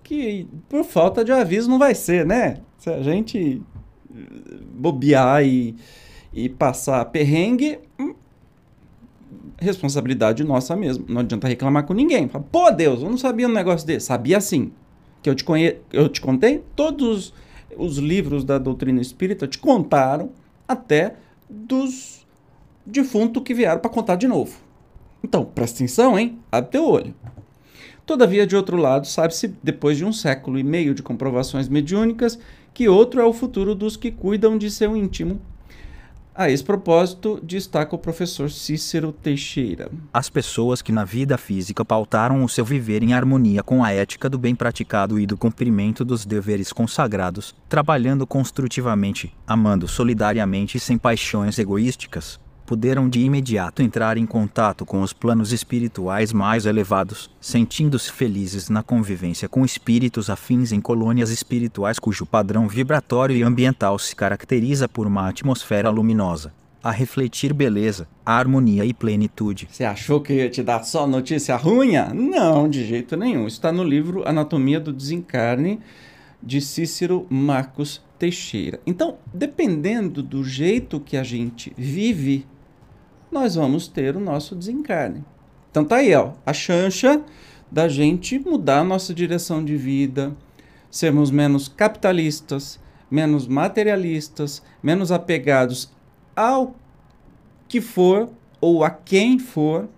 [0.02, 2.56] que por falta de aviso não vai ser, né?
[2.76, 3.62] Se a gente
[4.74, 5.76] bobear e
[6.32, 8.14] e passar perrengue, hum,
[9.60, 11.04] responsabilidade nossa mesmo.
[11.08, 12.28] Não adianta reclamar com ninguém.
[12.28, 14.06] Fala, Pô, Deus, eu não sabia um negócio desse.
[14.06, 14.72] Sabia sim.
[15.22, 15.76] Que eu te, conhe...
[15.92, 17.32] eu te contei, todos
[17.76, 20.32] os livros da doutrina espírita te contaram
[20.66, 21.14] até
[21.48, 22.26] dos
[22.84, 24.58] defuntos que vieram para contar de novo.
[25.22, 26.38] Então, presta atenção, hein?
[26.50, 27.14] Abre teu olho.
[28.06, 32.38] Todavia, de outro lado, sabe-se, depois de um século e meio de comprovações mediúnicas,
[32.72, 35.40] que outro é o futuro dos que cuidam de seu íntimo.
[36.38, 39.90] A esse propósito, destaca o professor Cícero Teixeira.
[40.14, 44.30] As pessoas que na vida física pautaram o seu viver em harmonia com a ética
[44.30, 50.96] do bem praticado e do cumprimento dos deveres consagrados, trabalhando construtivamente, amando solidariamente e sem
[50.96, 52.38] paixões egoísticas,
[52.68, 58.82] puderam de imediato entrar em contato com os planos espirituais mais elevados, sentindo-se felizes na
[58.82, 65.06] convivência com espíritos afins em colônias espirituais cujo padrão vibratório e ambiental se caracteriza por
[65.06, 66.52] uma atmosfera luminosa,
[66.84, 69.66] a refletir beleza, harmonia e plenitude.
[69.70, 71.92] Você achou que ia te dar só notícia ruim?
[72.12, 73.46] Não, de jeito nenhum.
[73.46, 75.80] Está no livro Anatomia do Desencarne,
[76.42, 78.78] de Cícero Marcos Teixeira.
[78.86, 82.46] Então, dependendo do jeito que a gente vive,
[83.30, 85.24] nós vamos ter o nosso desencarne.
[85.70, 87.22] Então tá aí, ó, a chancha
[87.70, 90.34] da gente mudar a nossa direção de vida,
[90.90, 95.90] sermos menos capitalistas, menos materialistas, menos apegados
[96.34, 96.74] ao
[97.66, 99.88] que for ou a quem for.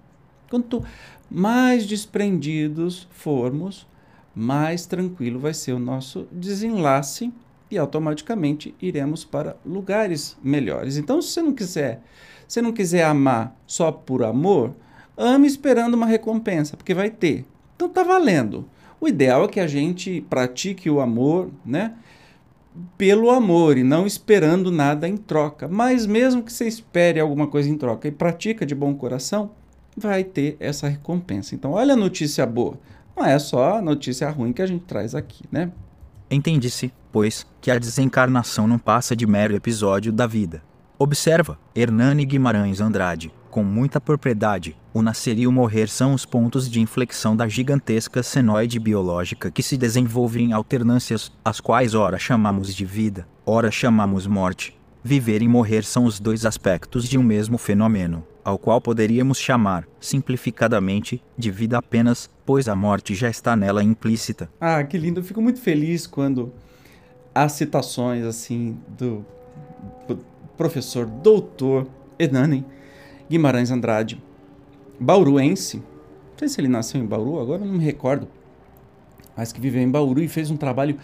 [0.49, 0.85] Quanto
[1.31, 3.87] mais desprendidos formos,
[4.35, 7.33] mais tranquilo vai ser o nosso desenlace
[7.71, 10.97] e automaticamente iremos para lugares melhores.
[10.97, 12.03] Então, se você não quiser
[12.51, 14.75] você não quiser amar só por amor,
[15.17, 17.45] ame esperando uma recompensa, porque vai ter.
[17.77, 18.69] Então tá valendo.
[19.01, 21.95] O ideal é que a gente pratique o amor, né?
[22.99, 25.69] Pelo amor e não esperando nada em troca.
[25.69, 29.53] Mas mesmo que você espere alguma coisa em troca e pratica de bom coração,
[29.97, 31.55] vai ter essa recompensa.
[31.55, 32.81] Então, olha a notícia boa.
[33.17, 35.71] Não é só a notícia ruim que a gente traz aqui, né?
[36.29, 40.63] Entende-se, pois, que a desencarnação não passa de mero episódio da vida,
[41.03, 46.71] Observa, Hernani Guimarães Andrade, com muita propriedade, o nascer e o morrer são os pontos
[46.71, 52.75] de inflexão da gigantesca senoide biológica que se desenvolve em alternâncias, as quais ora chamamos
[52.75, 54.79] de vida, ora chamamos morte.
[55.03, 59.89] Viver e morrer são os dois aspectos de um mesmo fenômeno, ao qual poderíamos chamar,
[59.99, 64.51] simplificadamente, de vida apenas, pois a morte já está nela implícita.
[64.61, 65.21] Ah, que lindo!
[65.21, 66.53] Eu fico muito feliz quando
[67.35, 69.25] há citações assim do
[70.61, 72.67] professor doutor Hernani
[73.31, 74.23] Guimarães Andrade,
[75.01, 75.79] bauruense.
[75.79, 78.29] Não sei se ele nasceu em Bauru, agora não me recordo.
[79.35, 80.99] Mas que viveu em Bauru e fez um trabalho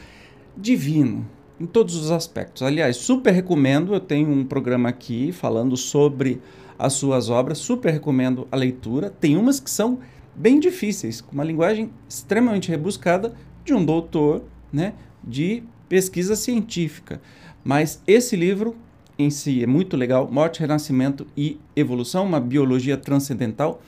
[0.55, 1.27] divino
[1.59, 2.63] em todos os aspectos.
[2.63, 3.95] Aliás, super recomendo.
[3.95, 6.39] Eu tenho um programa aqui falando sobre
[6.79, 7.57] as suas obras.
[7.57, 9.09] Super recomendo a leitura.
[9.09, 10.01] Tem umas que são
[10.35, 13.33] bem difíceis, com uma linguagem extremamente rebuscada
[13.65, 14.93] de um doutor, né,
[15.25, 17.23] de pesquisa científica.
[17.65, 18.77] Mas esse livro
[19.19, 20.29] em si é muito legal.
[20.31, 23.83] Morte, Renascimento e Evolução, uma biologia transcendental.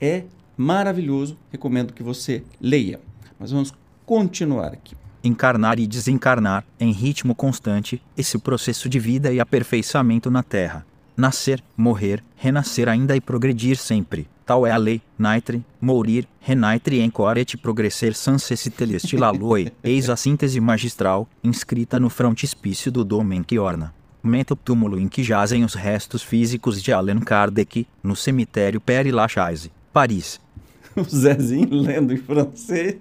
[0.00, 0.24] É
[0.56, 1.36] maravilhoso.
[1.50, 3.00] Recomendo que você leia.
[3.38, 3.72] Mas vamos
[4.04, 4.96] continuar aqui.
[5.24, 10.84] Encarnar e desencarnar, em ritmo constante, esse processo de vida e aperfeiçoamento na Terra.
[11.16, 14.26] Nascer, morrer, renascer ainda e progredir sempre.
[14.44, 19.70] Tal é a lei, naitre, mourir, renaitre encore et progresser sans cessiteleste la loi.
[19.84, 25.08] Eis a síntese magistral, inscrita no frontispício do Domen que orna menta o túmulo em
[25.08, 30.40] que jazem os restos físicos de Allan Kardec, no cemitério Père Lachaise, Paris.
[30.94, 32.98] O Zezinho lendo em francês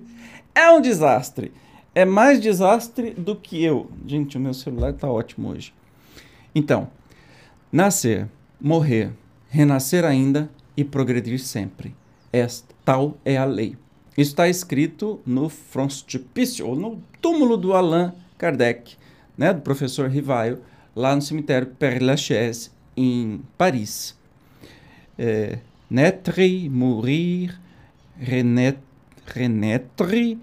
[0.55, 1.51] é um desastre.
[1.93, 3.91] É mais desastre do que eu.
[4.07, 5.73] Gente, o meu celular está ótimo hoje.
[6.55, 6.87] Então,
[7.69, 8.29] nascer,
[8.59, 9.11] morrer,
[9.49, 11.93] renascer ainda e progredir sempre.
[12.31, 13.75] Esta, tal é a lei.
[14.17, 18.95] Isso está escrito no frontispício, ou no túmulo do Allan Kardec,
[19.37, 20.59] né, do professor Rivaio,
[20.95, 24.17] lá no cemitério Père Lachaise, em Paris.
[25.17, 27.59] É, naître, mourir,
[28.17, 28.81] renaître,
[29.25, 30.37] renaître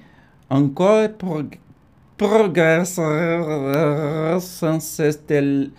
[0.50, 1.58] encore prog
[2.16, 3.04] progresser
[4.40, 5.70] sans cesse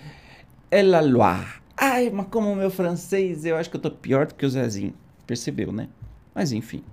[0.72, 1.46] et la loi.
[1.76, 4.50] Ai, mas como o meu francês, eu acho que eu tô pior do que o
[4.50, 4.94] Zezinho.
[5.26, 5.88] Percebeu, né?
[6.34, 6.84] Mas enfim.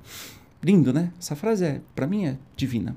[0.62, 1.12] Lindo, né?
[1.18, 2.96] Essa frase é, para mim é divina.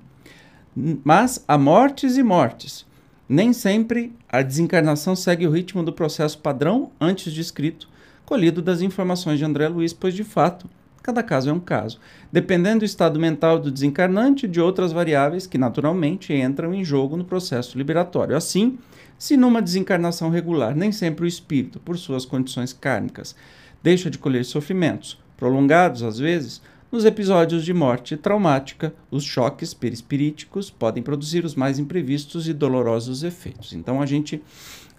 [1.03, 2.85] Mas há mortes e mortes.
[3.29, 7.87] Nem sempre a desencarnação segue o ritmo do processo padrão antes descrito,
[8.25, 10.67] colhido das informações de André Luiz, pois de fato,
[11.03, 11.99] cada caso é um caso,
[12.31, 17.15] dependendo do estado mental do desencarnante e de outras variáveis que naturalmente entram em jogo
[17.15, 18.35] no processo liberatório.
[18.35, 18.79] Assim,
[19.15, 23.35] se numa desencarnação regular nem sempre o espírito, por suas condições kármicas,
[23.83, 30.71] deixa de colher sofrimentos, prolongados às vezes, nos episódios de morte traumática, os choques perispiríticos
[30.71, 33.73] podem produzir os mais imprevistos e dolorosos efeitos.
[33.73, 34.41] Então a gente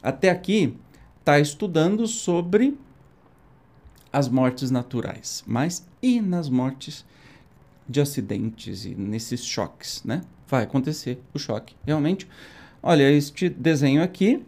[0.02, 0.76] até aqui
[1.18, 2.78] está estudando sobre
[4.12, 7.04] as mortes naturais, mas e nas mortes
[7.88, 10.22] de acidentes e nesses choques, né?
[10.46, 11.74] Vai acontecer o choque.
[11.84, 12.26] Realmente,
[12.82, 14.44] olha, este desenho aqui,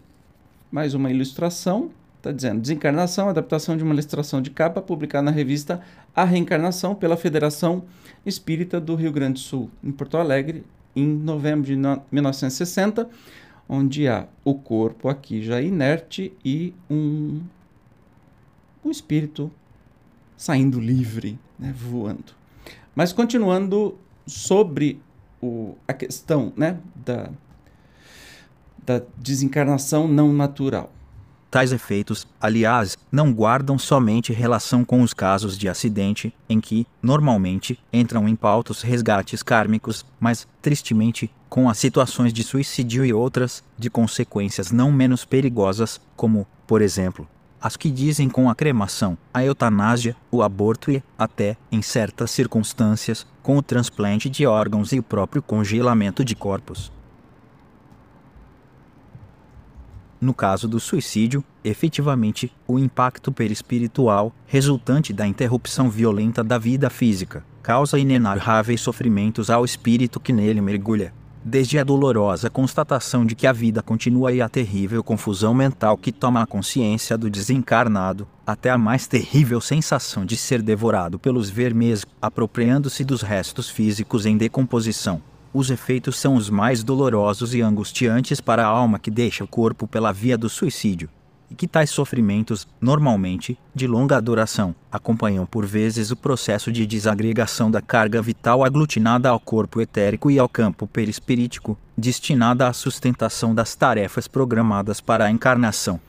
[0.71, 5.83] mais uma ilustração, está dizendo desencarnação, adaptação de uma ilustração de capa publicada na revista
[6.15, 7.85] A Reencarnação pela Federação
[8.25, 13.09] Espírita do Rio Grande do Sul, em Porto Alegre, em novembro de 1960,
[13.69, 17.41] onde há o corpo aqui já inerte e um,
[18.85, 19.51] um espírito
[20.37, 22.35] saindo livre, né, voando.
[22.95, 23.97] Mas continuando
[24.27, 25.01] sobre
[25.41, 27.31] o, a questão né, da,
[28.85, 30.93] da desencarnação não natural.
[31.53, 37.79] Tais efeitos, aliás, não guardam somente relação com os casos de acidente, em que, normalmente,
[37.93, 43.91] entram em pautos resgates kármicos, mas, tristemente, com as situações de suicídio e outras, de
[43.91, 47.29] consequências não menos perigosas, como, por exemplo,
[47.61, 53.27] as que dizem com a cremação, a eutanásia, o aborto e, até, em certas circunstâncias,
[53.43, 56.91] com o transplante de órgãos e o próprio congelamento de corpos.
[60.23, 67.45] No caso do suicídio, efetivamente, o impacto perispiritual, resultante da interrupção violenta da vida física,
[67.61, 71.13] causa inenarráveis sofrimentos ao espírito que nele mergulha
[71.45, 76.13] desde a dolorosa constatação de que a vida continua e a terrível confusão mental que
[76.13, 82.07] toma a consciência do desencarnado, até a mais terrível sensação de ser devorado pelos vermes,
[82.21, 85.21] apropriando-se dos restos físicos em decomposição.
[85.55, 89.87] Os efeitos são os mais dolorosos e angustiantes para a alma que deixa o corpo
[89.87, 91.09] pela via do suicídio
[91.53, 97.71] e que tais sofrimentos, normalmente, de longa duração, acompanham por vezes o processo de desagregação
[97.71, 103.77] da carga vital aglutinada ao corpo etérico e ao campo perispirítico, destinada à sustentação das
[103.77, 106.01] tarefas programadas para a encarnação.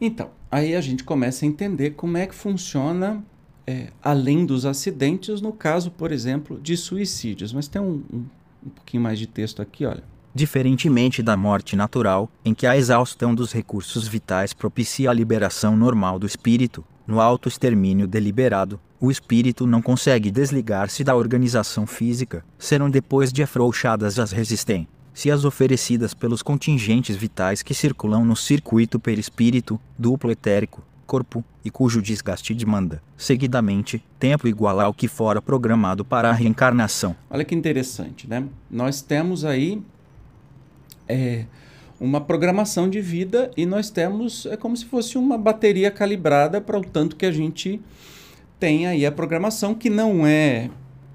[0.00, 3.22] Então, aí a gente começa a entender como é que funciona,
[3.66, 7.52] é, além dos acidentes, no caso, por exemplo, de suicídios.
[7.52, 8.24] Mas tem um, um,
[8.68, 10.02] um pouquinho mais de texto aqui, olha.
[10.34, 16.18] Diferentemente da morte natural, em que a exaustão dos recursos vitais propicia a liberação normal
[16.18, 23.32] do espírito, no auto-extermínio deliberado, o espírito não consegue desligar-se da organização física, serão depois
[23.32, 30.84] de afrouxadas as resistências oferecidas pelos contingentes vitais que circulam no circuito perispírito, duplo etérico,
[31.08, 37.16] corpo, e cujo desgaste demanda, seguidamente, tempo igual ao que fora programado para a reencarnação.
[37.30, 38.44] Olha que interessante, né?
[38.70, 39.82] Nós temos aí
[41.08, 41.46] é,
[41.98, 46.78] uma programação de vida e nós temos, é como se fosse uma bateria calibrada para
[46.78, 47.80] o tanto que a gente
[48.60, 50.68] tem aí a programação, que não é,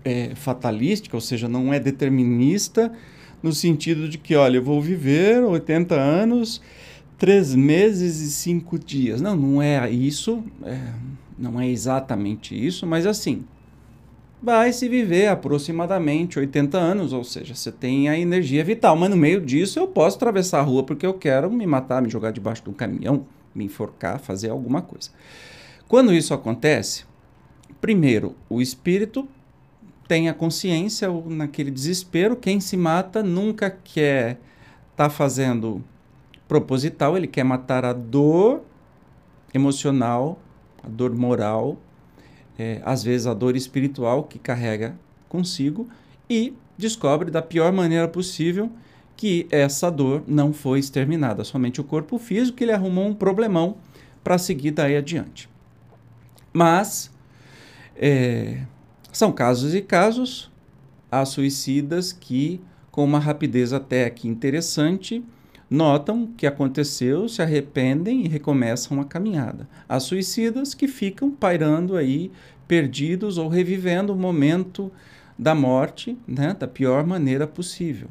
[0.03, 2.91] é fatalística, ou seja, não é determinista,
[3.43, 6.61] no sentido de que, olha, eu vou viver 80 anos,
[7.17, 9.21] três meses e cinco dias.
[9.21, 10.79] Não, não é isso, é,
[11.37, 13.45] não é exatamente isso, mas assim,
[14.41, 19.15] vai se viver aproximadamente 80 anos, ou seja, você tem a energia vital, mas no
[19.15, 22.63] meio disso eu posso atravessar a rua porque eu quero me matar, me jogar debaixo
[22.63, 25.09] de um caminhão, me enforcar, fazer alguma coisa.
[25.87, 27.05] Quando isso acontece,
[27.79, 29.27] primeiro, o espírito
[30.09, 34.39] tem a consciência naquele desespero, quem se mata nunca quer
[34.91, 35.81] estar tá fazendo
[36.53, 38.61] proposital, ele quer matar a dor
[39.55, 40.39] emocional,
[40.83, 41.79] a dor moral
[42.59, 44.95] é, às vezes, a dor espiritual que carrega
[45.27, 45.89] consigo
[46.29, 48.69] e descobre da pior maneira possível
[49.17, 53.77] que essa dor não foi exterminada, somente o corpo físico, que ele arrumou um problemão
[54.23, 55.49] para seguir daí adiante.
[56.51, 57.09] Mas
[57.95, 58.61] é,
[59.11, 60.51] são casos e casos,
[61.11, 62.61] há suicidas que,
[62.91, 65.23] com uma rapidez até aqui interessante,
[65.73, 69.67] notam o que aconteceu, se arrependem e recomeçam a caminhada.
[69.89, 72.31] Há suicidas que ficam pairando aí,
[72.67, 74.91] perdidos ou revivendo o momento
[75.37, 78.07] da morte né, da pior maneira possível.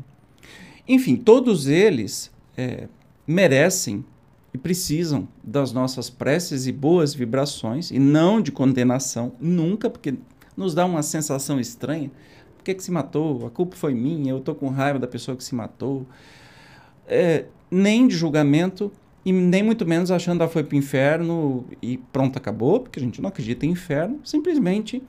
[0.88, 2.88] Enfim, todos eles é,
[3.24, 4.04] merecem
[4.52, 10.14] e precisam das nossas preces e boas vibrações, e não de condenação, nunca, porque
[10.56, 12.10] nos dá uma sensação estranha.
[12.56, 13.46] Por que, que se matou?
[13.46, 16.04] A culpa foi minha, eu estou com raiva da pessoa que se matou
[17.06, 18.92] é, nem de julgamento
[19.24, 23.02] e nem muito menos achando que foi para o inferno e pronto, acabou, porque a
[23.02, 24.20] gente não acredita em inferno.
[24.22, 25.02] Simplesmente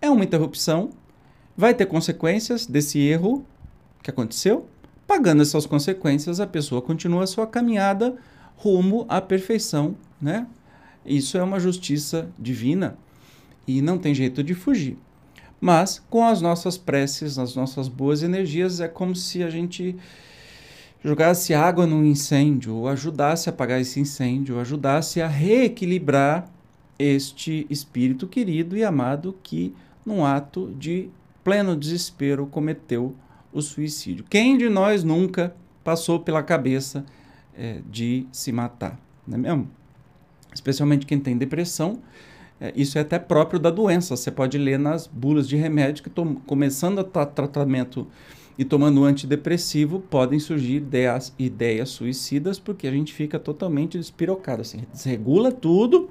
[0.00, 0.90] é uma interrupção,
[1.54, 3.44] vai ter consequências desse erro
[4.02, 4.66] que aconteceu.
[5.06, 8.16] Pagando essas consequências, a pessoa continua a sua caminhada
[8.56, 10.46] rumo à perfeição, né?
[11.04, 12.96] Isso é uma justiça divina
[13.68, 14.96] e não tem jeito de fugir.
[15.60, 19.96] Mas com as nossas preces, as nossas boas energias, é como se a gente
[21.06, 26.50] jogasse água no incêndio, ou ajudasse a apagar esse incêndio, ou ajudasse a reequilibrar
[26.98, 29.72] este espírito querido e amado que,
[30.04, 31.08] num ato de
[31.44, 33.14] pleno desespero, cometeu
[33.52, 34.24] o suicídio.
[34.28, 35.54] Quem de nós nunca
[35.84, 37.06] passou pela cabeça
[37.56, 38.98] é, de se matar?
[39.24, 39.70] Não é mesmo?
[40.52, 42.00] Especialmente quem tem depressão.
[42.60, 44.16] É, isso é até próprio da doença.
[44.16, 46.10] Você pode ler nas bulas de remédio que,
[46.46, 48.08] começando a tratamento
[48.58, 54.82] e tomando antidepressivo, podem surgir ideias, ideias suicidas, porque a gente fica totalmente despirocado, assim,
[54.92, 56.08] desregula tudo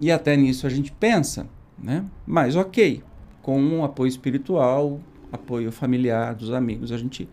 [0.00, 1.48] e até nisso a gente pensa,
[1.78, 2.04] né?
[2.26, 3.02] Mas ok,
[3.42, 5.00] com um apoio espiritual,
[5.32, 7.28] apoio familiar dos amigos, a gente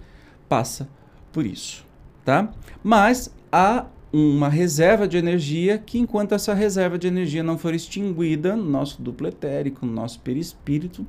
[0.49, 0.87] passa
[1.31, 1.85] por isso,
[2.25, 2.51] tá?
[2.83, 8.55] Mas há uma reserva de energia que, enquanto essa reserva de energia não for extinguida
[8.55, 11.05] no nosso duplo etérico, no nosso perispírito,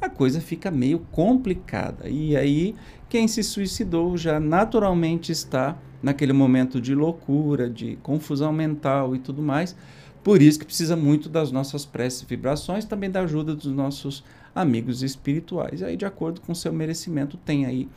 [0.00, 2.08] a coisa fica meio complicada.
[2.08, 2.74] E aí,
[3.08, 9.42] quem se suicidou já naturalmente está naquele momento de loucura, de confusão mental e tudo
[9.42, 9.74] mais.
[10.22, 14.22] Por isso que precisa muito das nossas preces e vibrações, também da ajuda dos nossos
[14.54, 15.80] amigos espirituais.
[15.80, 17.88] E aí, de acordo com o seu merecimento, tem aí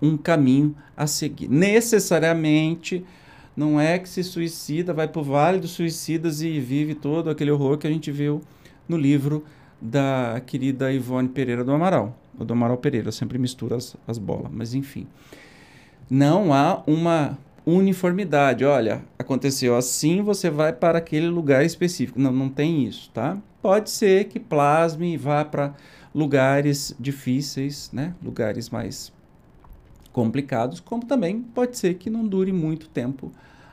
[0.00, 1.48] um caminho a seguir.
[1.48, 3.04] Necessariamente
[3.56, 7.50] não é que se suicida, vai para o vale dos suicidas e vive todo aquele
[7.50, 8.40] horror que a gente viu
[8.88, 9.44] no livro
[9.80, 12.16] da querida Ivone Pereira do Amaral.
[12.38, 15.06] Ou do Amaral Pereira, sempre misturo as, as bolas, mas enfim.
[16.10, 18.64] Não há uma uniformidade.
[18.64, 22.18] Olha, aconteceu assim, você vai para aquele lugar específico.
[22.18, 23.36] Não, não tem isso, tá?
[23.60, 25.74] Pode ser que plasme e vá para
[26.14, 28.14] lugares difíceis, né?
[28.22, 29.12] Lugares mais
[30.12, 33.30] complicados, como também pode ser que não dure muito tempo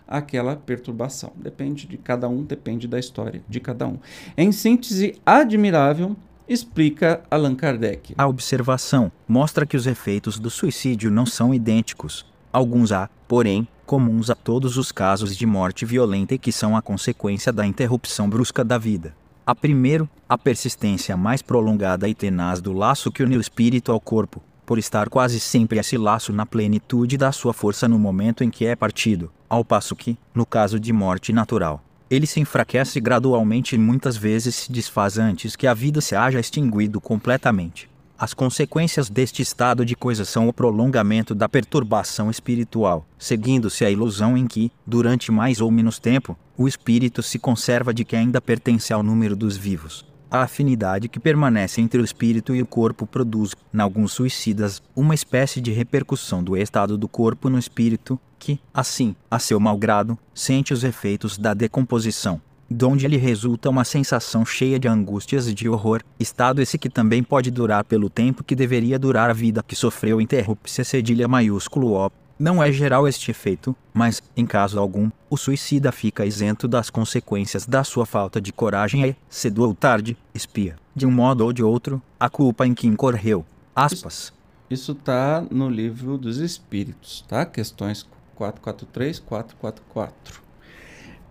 [0.07, 1.31] aquela perturbação.
[1.35, 3.97] Depende de cada um, depende da história de cada um.
[4.37, 6.15] Em síntese admirável,
[6.47, 8.13] explica Allan Kardec.
[8.17, 12.25] A observação mostra que os efeitos do suicídio não são idênticos.
[12.51, 16.81] Alguns há, porém, comuns a todos os casos de morte violenta e que são a
[16.81, 19.15] consequência da interrupção brusca da vida.
[19.45, 23.99] A primeiro, a persistência mais prolongada e tenaz do laço que une o espírito ao
[23.99, 28.49] corpo, por estar quase sempre esse laço na plenitude da sua força no momento em
[28.49, 33.75] que é partido, ao passo que, no caso de morte natural, ele se enfraquece gradualmente
[33.75, 37.89] e muitas vezes se desfaz antes que a vida se haja extinguido completamente.
[38.17, 44.37] As consequências deste estado de coisas são o prolongamento da perturbação espiritual, seguindo-se a ilusão
[44.37, 48.93] em que, durante mais ou menos tempo, o espírito se conserva de que ainda pertence
[48.93, 50.05] ao número dos vivos.
[50.35, 55.15] A afinidade que permanece entre o espírito e o corpo produz, em alguns suicidas, uma
[55.15, 60.73] espécie de repercussão do estado do corpo no espírito, que, assim, a seu malgrado, sente
[60.73, 66.01] os efeitos da decomposição, donde lhe resulta uma sensação cheia de angústias e de horror,
[66.19, 70.19] estado esse que também pode durar pelo tempo que deveria durar a vida que sofreu
[70.19, 75.91] interrupse cedilha maiúsculo O, não é geral este efeito, mas, em caso algum, o suicida
[75.91, 81.05] fica isento das consequências da sua falta de coragem e, cedo ou tarde, espia, de
[81.05, 83.45] um modo ou de outro, a culpa em que incorreu.
[83.73, 84.33] Aspas.
[84.69, 87.45] Isso está no livro dos Espíritos, tá?
[87.45, 90.41] Questões 443, 444.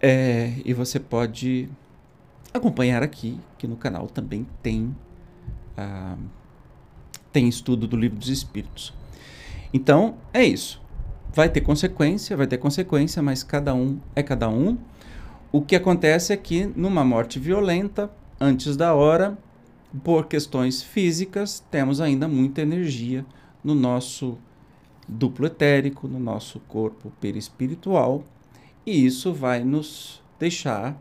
[0.00, 1.68] É, e você pode
[2.52, 4.94] acompanhar aqui, que no canal também tem,
[5.76, 6.16] ah,
[7.32, 8.94] tem estudo do livro dos Espíritos.
[9.72, 10.83] Então, é isso
[11.34, 14.78] vai ter consequência, vai ter consequência, mas cada um é cada um.
[15.50, 18.10] O que acontece é que numa morte violenta,
[18.40, 19.36] antes da hora,
[20.02, 23.26] por questões físicas, temos ainda muita energia
[23.62, 24.38] no nosso
[25.08, 28.22] duplo etérico, no nosso corpo perispiritual,
[28.86, 30.96] e isso vai nos deixar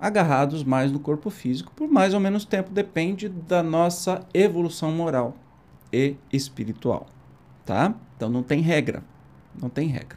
[0.00, 5.36] agarrados mais no corpo físico por mais ou menos tempo, depende da nossa evolução moral
[5.92, 7.06] e espiritual
[7.64, 7.94] tá?
[8.22, 9.02] Então não tem regra,
[9.60, 10.16] não tem regra.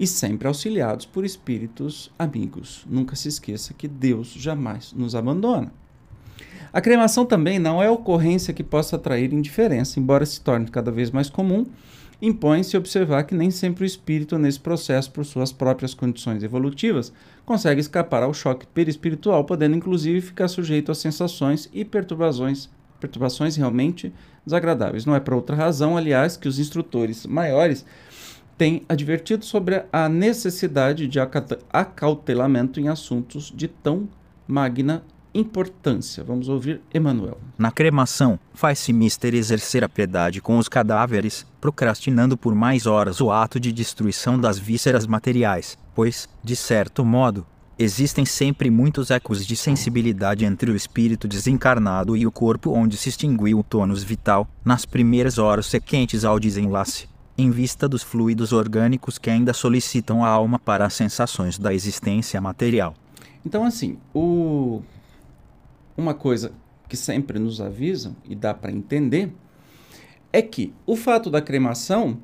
[0.00, 2.84] E sempre auxiliados por espíritos amigos.
[2.90, 5.72] Nunca se esqueça que Deus jamais nos abandona.
[6.72, 11.12] A cremação também não é ocorrência que possa atrair indiferença, embora se torne cada vez
[11.12, 11.64] mais comum.
[12.20, 17.12] Impõe-se observar que nem sempre o espírito, nesse processo, por suas próprias condições evolutivas,
[17.46, 24.12] consegue escapar ao choque perispiritual, podendo inclusive ficar sujeito a sensações e perturbações, perturbações realmente
[24.44, 25.06] desagradáveis.
[25.06, 27.84] Não é por outra razão, aliás, que os instrutores maiores
[28.56, 31.18] têm advertido sobre a necessidade de
[31.72, 34.08] acautelamento em assuntos de tão
[34.46, 35.02] magna
[35.34, 36.22] importância.
[36.22, 37.38] Vamos ouvir Emmanuel.
[37.58, 43.32] Na cremação, faz-se mister exercer a piedade com os cadáveres, procrastinando por mais horas o
[43.32, 47.44] ato de destruição das vísceras materiais, pois, de certo modo,
[47.76, 53.08] Existem sempre muitos ecos de sensibilidade entre o espírito desencarnado e o corpo onde se
[53.08, 59.18] extinguiu o tônus vital, nas primeiras horas sequentes ao desenlace, em vista dos fluidos orgânicos
[59.18, 62.94] que ainda solicitam a alma para as sensações da existência material.
[63.44, 64.80] Então, assim, o...
[65.96, 66.52] uma coisa
[66.88, 69.32] que sempre nos avisam e dá para entender,
[70.32, 72.18] é que o fato da cremação,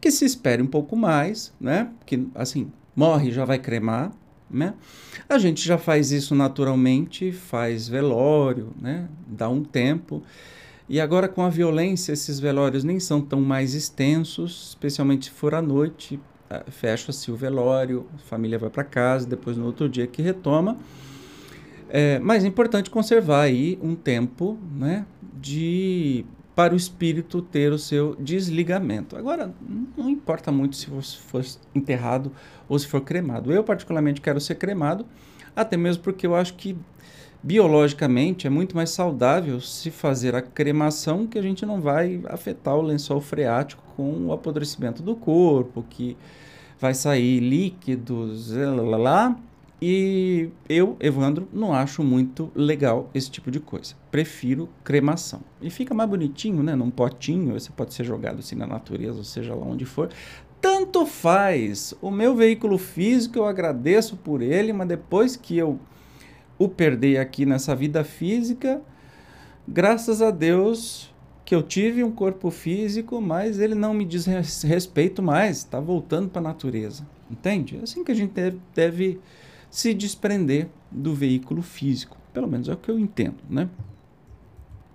[0.00, 1.90] que se espere um pouco mais, né?
[2.06, 4.12] Que assim, morre já vai cremar,
[4.54, 4.74] né?
[5.28, 9.08] A gente já faz isso naturalmente, faz velório, né?
[9.26, 10.22] Dá um tempo.
[10.88, 15.54] E agora com a violência, esses velórios nem são tão mais extensos, especialmente se for
[15.54, 20.06] à noite, ah, fecha-se o velório, a família vai para casa, depois no outro dia
[20.06, 20.76] que retoma.
[21.88, 25.06] É, mas é importante conservar aí um tempo, né,
[25.40, 26.24] de
[26.54, 29.16] para o espírito ter o seu desligamento.
[29.16, 29.52] Agora,
[29.96, 31.44] não importa muito se você for
[31.74, 32.30] enterrado
[32.68, 33.52] ou se for cremado.
[33.52, 35.04] Eu, particularmente, quero ser cremado,
[35.54, 36.76] até mesmo porque eu acho que
[37.42, 42.74] biologicamente é muito mais saudável se fazer a cremação, que a gente não vai afetar
[42.74, 46.16] o lençol freático com o apodrecimento do corpo, que
[46.80, 49.36] vai sair líquidos, lá, lá,
[49.80, 53.94] e eu, Evandro, não acho muito legal esse tipo de coisa.
[54.10, 55.40] Prefiro cremação.
[55.60, 56.74] E fica mais bonitinho, né?
[56.74, 60.10] Num potinho, você pode ser jogado assim na natureza, ou seja lá onde for.
[60.60, 61.92] Tanto faz.
[62.00, 65.78] O meu veículo físico, eu agradeço por ele, mas depois que eu
[66.58, 68.80] o perder aqui nessa vida física,
[69.66, 71.12] graças a Deus
[71.44, 74.24] que eu tive um corpo físico, mas ele não me diz
[74.64, 77.06] respeito mais, está voltando para a natureza.
[77.30, 77.76] Entende?
[77.76, 79.20] É assim que a gente deve, deve
[79.74, 82.16] se desprender do veículo físico.
[82.32, 83.68] Pelo menos é o que eu entendo, né?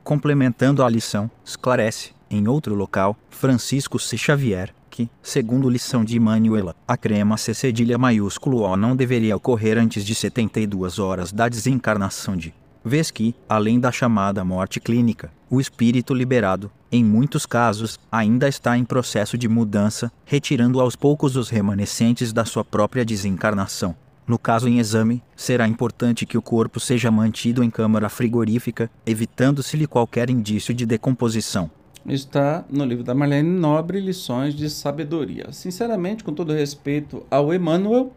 [0.06, 4.18] Complementando a lição, esclarece, em outro local, Francisco C.
[4.18, 9.78] Xavier, que, segundo lição de Manuela, a crema C cedilha maiúsculo O não deveria ocorrer
[9.78, 15.60] antes de 72 horas da desencarnação de vez que, além da chamada morte clínica, o
[15.60, 21.50] espírito liberado, em muitos casos, ainda está em processo de mudança, retirando aos poucos os
[21.50, 23.94] remanescentes da sua própria desencarnação.
[24.30, 29.88] No caso em exame, será importante que o corpo seja mantido em câmara frigorífica, evitando-se-lhe
[29.88, 31.72] qualquer indício de decomposição
[32.08, 35.52] está no livro da Marlene Nobre, Lições de Sabedoria.
[35.52, 38.14] Sinceramente, com todo respeito ao Emmanuel,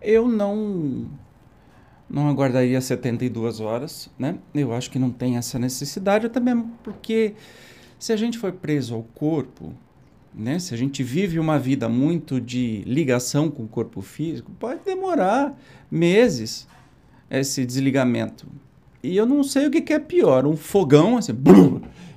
[0.00, 1.06] eu não
[2.08, 4.38] não aguardaria 72 horas, né?
[4.52, 7.34] Eu acho que não tem essa necessidade, até mesmo porque
[7.98, 9.74] se a gente for preso ao corpo,
[10.34, 10.58] né?
[10.58, 15.56] Se a gente vive uma vida muito de ligação com o corpo físico, pode demorar
[15.90, 16.66] meses
[17.30, 18.46] esse desligamento.
[19.02, 21.32] E eu não sei o que, que é pior, um fogão assim,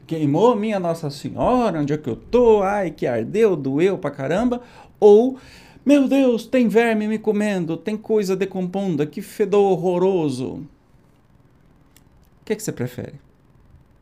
[0.05, 2.61] queimou minha Nossa Senhora, onde é que eu tô?
[2.61, 4.61] Ai, que ardeu, doeu pra caramba.
[4.99, 5.38] Ou,
[5.86, 10.68] meu Deus, tem verme me comendo, tem coisa decompondo, que fedor horroroso.
[12.41, 13.14] O que, que você prefere?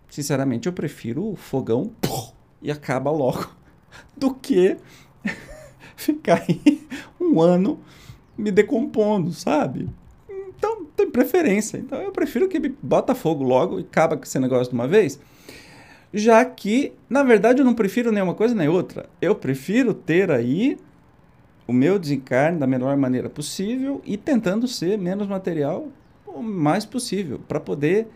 [0.09, 1.91] Sinceramente, eu prefiro o fogão
[2.61, 3.60] e acaba logo
[4.15, 4.77] do que
[5.95, 6.81] ficar aí
[7.19, 7.79] um ano
[8.37, 9.89] me decompondo, sabe?
[10.29, 11.77] Então, tem preferência.
[11.77, 14.87] Então, eu prefiro que me bota fogo logo e acaba com esse negócio de uma
[14.87, 15.19] vez
[16.13, 19.09] já que, na verdade, eu não prefiro nenhuma coisa nem outra.
[19.21, 20.77] Eu prefiro ter aí
[21.67, 25.87] o meu desencarne da melhor maneira possível e tentando ser menos material
[26.25, 28.07] o mais possível, para poder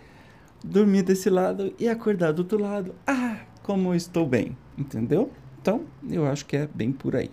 [0.63, 2.95] dormir desse lado e acordar do outro lado.
[3.05, 5.29] Ah, como estou bem, entendeu?
[5.65, 7.31] Então, eu acho que é bem por aí.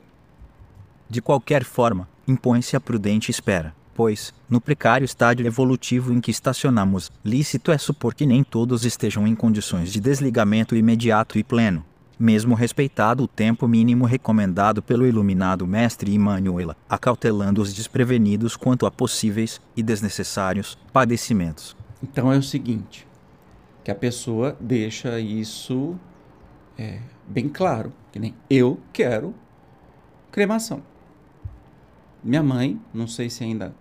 [1.06, 7.10] De qualquer forma, impõe-se a prudente espera pois, no precário estádio evolutivo em que estacionamos,
[7.22, 11.84] lícito é supor que nem todos estejam em condições de desligamento imediato e pleno.
[12.18, 18.90] Mesmo respeitado o tempo mínimo recomendado pelo iluminado mestre Emmanuel, acautelando os desprevenidos quanto a
[18.90, 21.76] possíveis e desnecessários padecimentos.
[22.02, 23.06] Então é o seguinte,
[23.82, 25.96] que a pessoa deixa isso
[26.78, 29.34] é, bem claro, que nem eu quero
[30.30, 30.82] cremação.
[32.22, 33.74] Minha mãe, não sei se ainda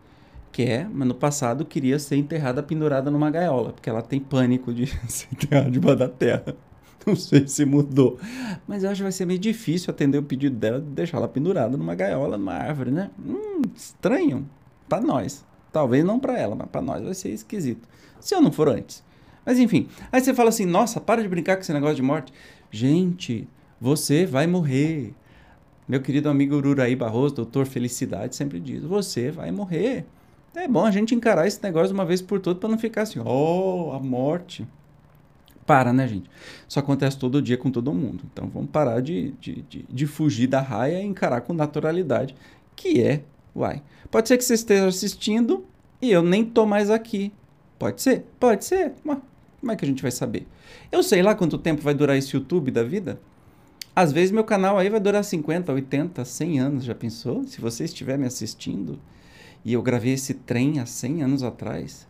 [0.51, 4.87] quer, mas no passado queria ser enterrada pendurada numa gaiola, porque ela tem pânico de
[5.07, 6.55] ser enterrada debaixo da terra.
[7.05, 8.19] Não sei se mudou.
[8.67, 11.27] Mas eu acho que vai ser meio difícil atender o pedido dela de deixar ela
[11.27, 13.09] pendurada numa gaiola, numa árvore, né?
[13.19, 14.47] Hum, estranho.
[14.87, 15.43] Para nós.
[15.71, 17.87] Talvez não para ela, mas para nós vai ser esquisito.
[18.19, 19.03] Se eu não for antes.
[19.45, 19.87] Mas enfim.
[20.11, 22.31] Aí você fala assim: nossa, para de brincar com esse negócio de morte.
[22.71, 23.47] Gente,
[23.79, 25.13] você vai morrer.
[25.85, 30.05] Meu querido amigo Ururaí Barroso, doutor Felicidade, sempre diz: você vai morrer.
[30.55, 33.01] É bom a gente encarar esse negócio de uma vez por todas para não ficar
[33.01, 34.65] assim, oh, a morte.
[35.65, 36.29] Para, né, gente?
[36.67, 38.23] Isso acontece todo dia com todo mundo.
[38.31, 42.35] Então vamos parar de, de, de, de fugir da raia e encarar com naturalidade,
[42.75, 43.23] que é,
[43.55, 43.81] uai.
[44.09, 45.65] Pode ser que você esteja assistindo
[46.01, 47.31] e eu nem tô mais aqui.
[47.77, 48.25] Pode ser?
[48.39, 48.93] Pode ser.
[49.03, 49.19] Mas
[49.61, 50.47] como é que a gente vai saber?
[50.91, 53.21] Eu sei lá quanto tempo vai durar esse YouTube da vida.
[53.95, 57.45] Às vezes meu canal aí vai durar 50, 80, 100 anos, já pensou?
[57.45, 58.99] Se você estiver me assistindo,
[59.63, 62.07] e eu gravei esse trem há 100 anos atrás,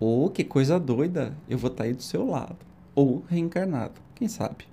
[0.00, 2.56] Ou que coisa doida, eu vou estar tá aí do seu lado.
[2.92, 4.64] Ou reencarnado, quem sabe.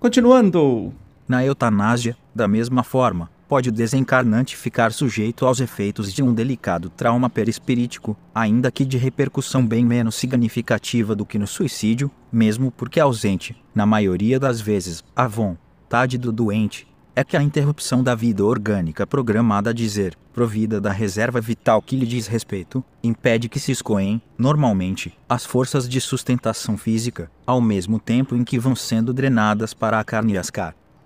[0.00, 0.94] Continuando.
[1.28, 6.88] Na eutanásia, da mesma forma, pode o desencarnante ficar sujeito aos efeitos de um delicado
[6.88, 12.98] trauma perispirítico, ainda que de repercussão bem menos significativa do que no suicídio, mesmo porque
[12.98, 18.42] ausente, na maioria das vezes, a vontade do doente, é que a interrupção da vida
[18.42, 23.70] orgânica programada a dizer, provida da reserva vital que lhe diz respeito, impede que se
[23.70, 29.74] escoem, normalmente, as forças de sustentação física, ao mesmo tempo em que vão sendo drenadas
[29.74, 30.48] para a carne e as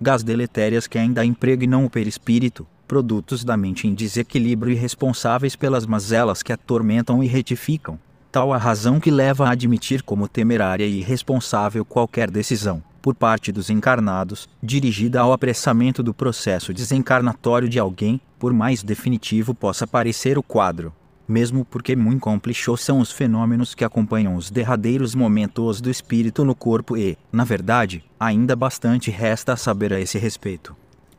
[0.01, 5.87] gás deletérias que ainda impregnam o perispírito, produtos da mente em desequilíbrio e responsáveis pelas
[5.87, 7.99] mazelas que atormentam e retificam.
[8.31, 13.51] Tal a razão que leva a admitir como temerária e irresponsável qualquer decisão, por parte
[13.51, 20.37] dos encarnados, dirigida ao apressamento do processo desencarnatório de alguém, por mais definitivo possa parecer
[20.37, 20.93] o quadro.
[21.29, 26.55] Mesmo porque muito complexos são os fenômenos que acompanham os derradeiros momentos do espírito no
[26.55, 30.77] corpo e, na verdade, ainda bastante resta a saber a esse respeito.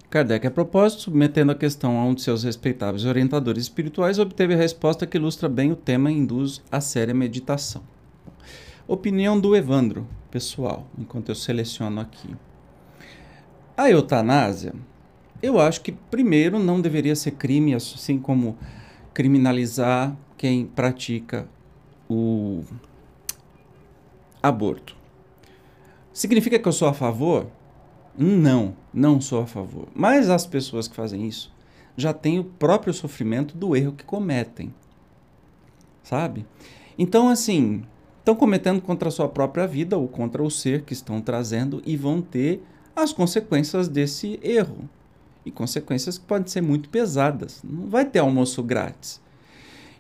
[0.10, 4.58] Kardec, a propósito, submetendo a questão a um de seus respeitáveis orientadores espirituais, obteve a
[4.58, 7.84] resposta que ilustra bem o tema e induz a séria meditação.
[8.88, 12.34] Opinião do Evandro, pessoal, enquanto eu seleciono aqui.
[13.76, 14.74] A eutanásia,
[15.44, 18.58] eu acho que primeiro não deveria ser crime, assim como
[19.18, 21.50] criminalizar quem pratica
[22.08, 22.64] o
[24.44, 24.96] aborto.
[26.14, 27.48] Significa que eu sou a favor?
[28.16, 29.88] Não, não sou a favor.
[29.96, 31.52] Mas as pessoas que fazem isso
[31.96, 34.72] já têm o próprio sofrimento do erro que cometem.
[36.04, 36.46] Sabe?
[36.96, 37.84] Então, assim,
[38.20, 41.98] estão cometendo contra a sua própria vida ou contra o ser que estão trazendo e
[41.98, 42.62] vão ter
[42.96, 44.88] as consequências desse erro.
[45.48, 47.62] E consequências que podem ser muito pesadas.
[47.64, 49.22] Não vai ter almoço grátis.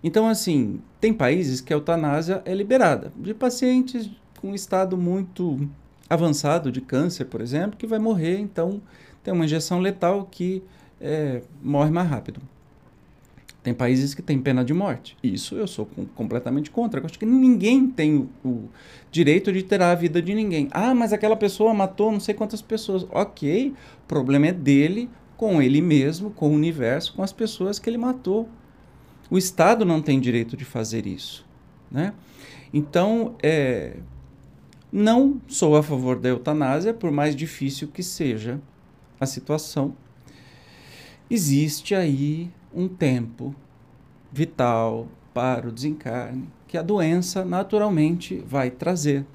[0.04, 3.12] Então, assim, tem países que a eutanásia é liberada.
[3.16, 4.10] De pacientes
[4.42, 5.68] com estado muito
[6.10, 8.82] avançado de câncer, por exemplo, que vai morrer, então
[9.24, 10.64] tem uma injeção letal que
[11.02, 12.42] é, morre mais rápido.
[13.62, 15.18] Tem países que têm pena de morte.
[15.22, 17.02] Isso eu sou com, completamente contra.
[17.02, 18.70] Eu acho que ninguém tem o, o,
[19.12, 20.70] direito de tirar a vida de ninguém.
[20.72, 23.06] Ah, mas aquela pessoa matou não sei quantas pessoas.
[23.12, 23.74] Ok,
[24.04, 27.98] o problema é dele, com ele mesmo, com o universo, com as pessoas que ele
[27.98, 28.50] matou.
[29.30, 31.46] O Estado não tem direito de fazer isso.
[31.92, 32.14] Né?
[32.74, 33.98] Então, é,
[34.92, 38.60] não sou a favor da eutanásia, por mais difícil que seja
[39.20, 39.96] a situação.
[41.30, 43.56] Existe aí um tempo
[44.32, 49.26] vital para o desencarne que a doença naturalmente vai trazer.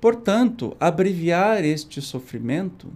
[0.00, 2.90] Portanto, abreviar este sofrimento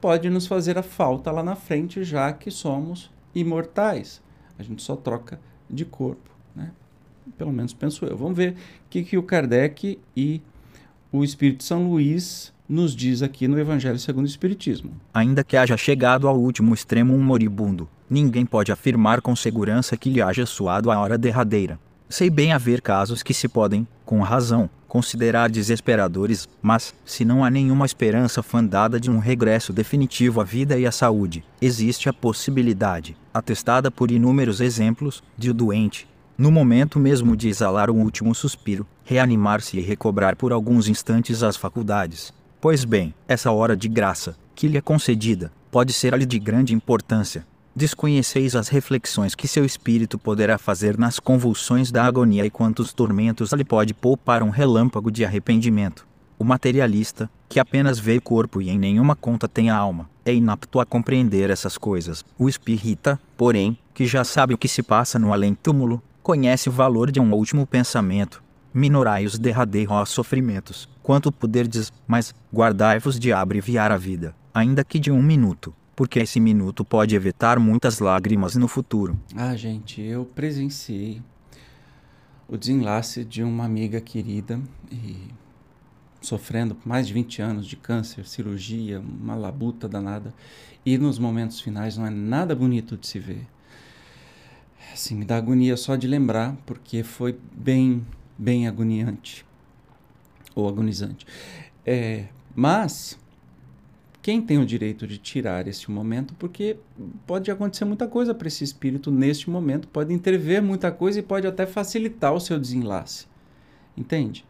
[0.00, 4.22] pode nos fazer a falta lá na frente, já que somos imortais.
[4.58, 6.72] A gente só troca de corpo, né?
[7.36, 8.16] Pelo menos penso eu.
[8.16, 8.56] Vamos ver o
[8.88, 10.40] que, que o Kardec e
[11.12, 14.92] o Espírito São Luís nos diz aqui no Evangelho segundo o Espiritismo.
[15.14, 20.10] Ainda que haja chegado ao último extremo um moribundo, ninguém pode afirmar com segurança que
[20.10, 21.78] lhe haja suado a hora derradeira.
[22.08, 27.50] Sei bem haver casos que se podem, com razão, considerar desesperadores, mas, se não há
[27.50, 33.14] nenhuma esperança fundada de um regresso definitivo à vida e à saúde, existe a possibilidade,
[33.32, 38.86] atestada por inúmeros exemplos, de o doente, no momento mesmo de exalar o último suspiro,
[39.04, 42.32] reanimar-se e recobrar por alguns instantes as faculdades.
[42.58, 47.46] Pois bem, essa hora de graça, que lhe é concedida, pode ser-lhe de grande importância.
[47.78, 53.52] Desconheceis as reflexões que seu espírito poderá fazer nas convulsões da agonia e quantos tormentos
[53.52, 56.04] lhe pode poupar um relâmpago de arrependimento.
[56.36, 60.80] O materialista, que apenas vê corpo e em nenhuma conta tem a alma, é inapto
[60.80, 62.24] a compreender essas coisas.
[62.36, 67.12] O espírita, porém, que já sabe o que se passa no além-túmulo, conhece o valor
[67.12, 68.42] de um último pensamento,
[68.74, 75.12] minorai os derradeiros sofrimentos, quanto puderdes, mas guardai-vos de abreviar a vida, ainda que de
[75.12, 79.18] um minuto, porque esse minuto pode evitar muitas lágrimas no futuro.
[79.34, 81.20] Ah, gente, eu presenciei
[82.46, 84.60] o desenlace de uma amiga querida
[84.92, 85.16] e
[86.20, 90.32] sofrendo mais de 20 anos de câncer, cirurgia, uma labuta danada,
[90.86, 93.44] e nos momentos finais não é nada bonito de se ver.
[94.92, 98.06] Assim, me dá agonia só de lembrar, porque foi bem
[98.38, 99.44] bem agoniante
[100.54, 101.26] ou agonizante.
[101.84, 103.18] É, mas
[104.28, 106.76] quem tem o direito de tirar este momento, porque
[107.26, 111.46] pode acontecer muita coisa para esse espírito neste momento, pode intervir muita coisa e pode
[111.46, 113.26] até facilitar o seu desenlace.
[113.96, 114.44] Entende?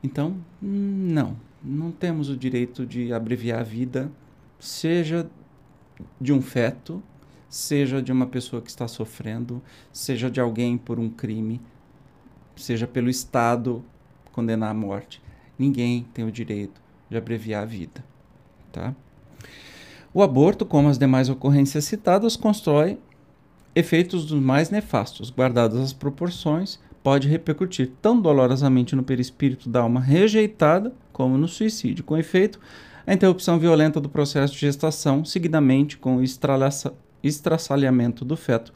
[0.00, 4.12] Então, não, não temos o direito de abreviar a vida,
[4.60, 5.28] seja
[6.20, 7.02] de um feto,
[7.48, 9.60] seja de uma pessoa que está sofrendo,
[9.92, 11.60] seja de alguém por um crime,
[12.54, 13.84] seja pelo Estado
[14.30, 15.20] condenar a morte.
[15.58, 16.80] Ninguém tem o direito
[17.10, 18.08] de abreviar a vida.
[18.72, 18.94] Tá?
[20.12, 22.98] O aborto, como as demais ocorrências citadas, constrói
[23.74, 25.30] efeitos dos mais nefastos.
[25.30, 32.04] Guardadas as proporções, pode repercutir tão dolorosamente no perispírito da alma rejeitada como no suicídio.
[32.04, 32.60] Com efeito,
[33.06, 36.22] a interrupção violenta do processo de gestação, seguidamente com o
[37.22, 38.72] estraçalhamento do feto,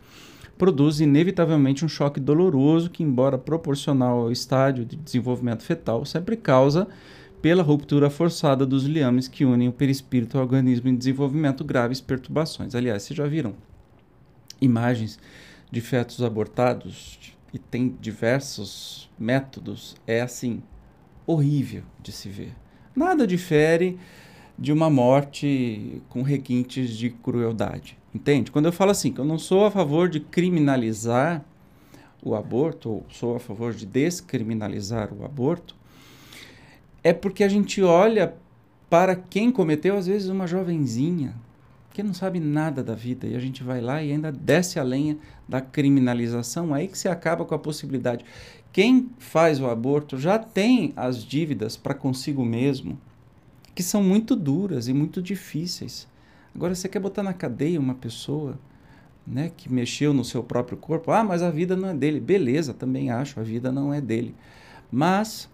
[0.56, 6.86] produz inevitavelmente um choque doloroso que, embora proporcional ao estágio de desenvolvimento fetal, sempre causa
[7.44, 12.74] pela ruptura forçada dos liames que unem o perispírito ao organismo em desenvolvimento graves perturbações.
[12.74, 13.54] Aliás, vocês já viram
[14.62, 15.18] imagens
[15.70, 20.62] de fetos abortados e tem diversos métodos, é assim,
[21.26, 22.54] horrível de se ver.
[22.96, 23.98] Nada difere
[24.58, 27.98] de uma morte com requintes de crueldade.
[28.14, 28.50] Entende?
[28.50, 31.44] Quando eu falo assim, que eu não sou a favor de criminalizar
[32.22, 35.76] o aborto, ou sou a favor de descriminalizar o aborto,
[37.04, 38.34] é porque a gente olha
[38.88, 41.34] para quem cometeu, às vezes, uma jovenzinha
[41.92, 44.82] que não sabe nada da vida e a gente vai lá e ainda desce a
[44.82, 45.16] lenha
[45.48, 48.24] da criminalização, aí que se acaba com a possibilidade.
[48.72, 52.98] Quem faz o aborto já tem as dívidas para consigo mesmo,
[53.74, 56.08] que são muito duras e muito difíceis.
[56.52, 58.58] Agora, você quer botar na cadeia uma pessoa
[59.24, 61.12] né, que mexeu no seu próprio corpo?
[61.12, 62.18] Ah, mas a vida não é dele.
[62.18, 64.34] Beleza, também acho, a vida não é dele.
[64.90, 65.48] Mas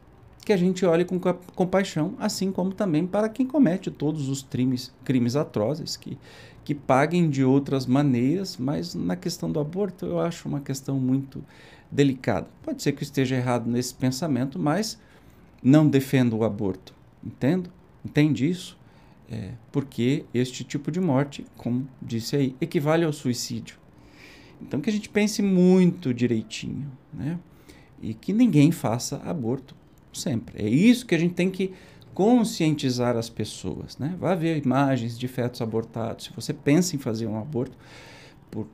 [0.51, 1.21] que a gente olhe com
[1.55, 6.19] compaixão, assim como também para quem comete todos os crimes, crimes atrozes, que,
[6.65, 11.41] que paguem de outras maneiras, mas na questão do aborto eu acho uma questão muito
[11.89, 12.49] delicada.
[12.65, 14.99] Pode ser que eu esteja errado nesse pensamento, mas
[15.63, 16.93] não defendo o aborto,
[17.25, 17.71] entendo?
[18.05, 18.77] Entende isso?
[19.31, 23.79] É, porque este tipo de morte, como disse aí, equivale ao suicídio.
[24.61, 27.39] Então que a gente pense muito direitinho, né?
[28.03, 29.79] E que ninguém faça aborto
[30.13, 30.65] sempre.
[30.65, 31.73] É isso que a gente tem que
[32.15, 34.15] conscientizar as pessoas, né?
[34.19, 36.27] Vá ver imagens de fetos abortados.
[36.27, 37.77] Se você pensa em fazer um aborto
[38.51, 38.67] por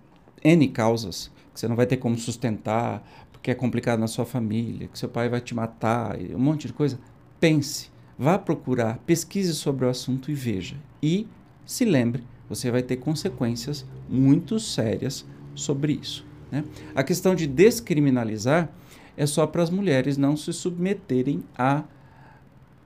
[0.42, 4.88] N causas, que você não vai ter como sustentar, porque é complicado na sua família,
[4.88, 6.98] que seu pai vai te matar, um monte de coisa,
[7.38, 10.76] pense Vá procurar, pesquise sobre o assunto e veja.
[11.02, 11.26] E
[11.66, 16.24] se lembre, você vai ter consequências muito sérias sobre isso.
[16.50, 16.64] Né?
[16.94, 18.70] A questão de descriminalizar
[19.16, 21.84] é só para as mulheres não se submeterem a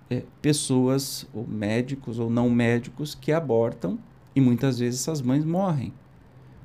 [0.09, 3.99] é, pessoas, ou médicos ou não médicos, que abortam
[4.35, 5.93] e muitas vezes essas mães morrem,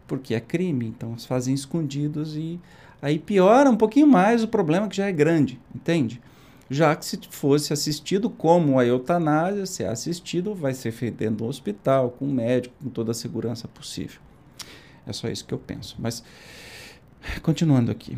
[0.08, 2.60] porque é crime, então elas fazem escondidos e
[3.02, 6.22] aí piora um pouquinho mais o problema que já é grande, entende?
[6.70, 11.38] já que se fosse assistido como a eutanásia, se é assistido, vai ser feito dentro
[11.38, 14.20] do hospital, com um médico, com toda a segurança possível.
[15.06, 15.96] É só isso que eu penso.
[16.00, 16.24] Mas,
[17.44, 18.18] continuando aqui.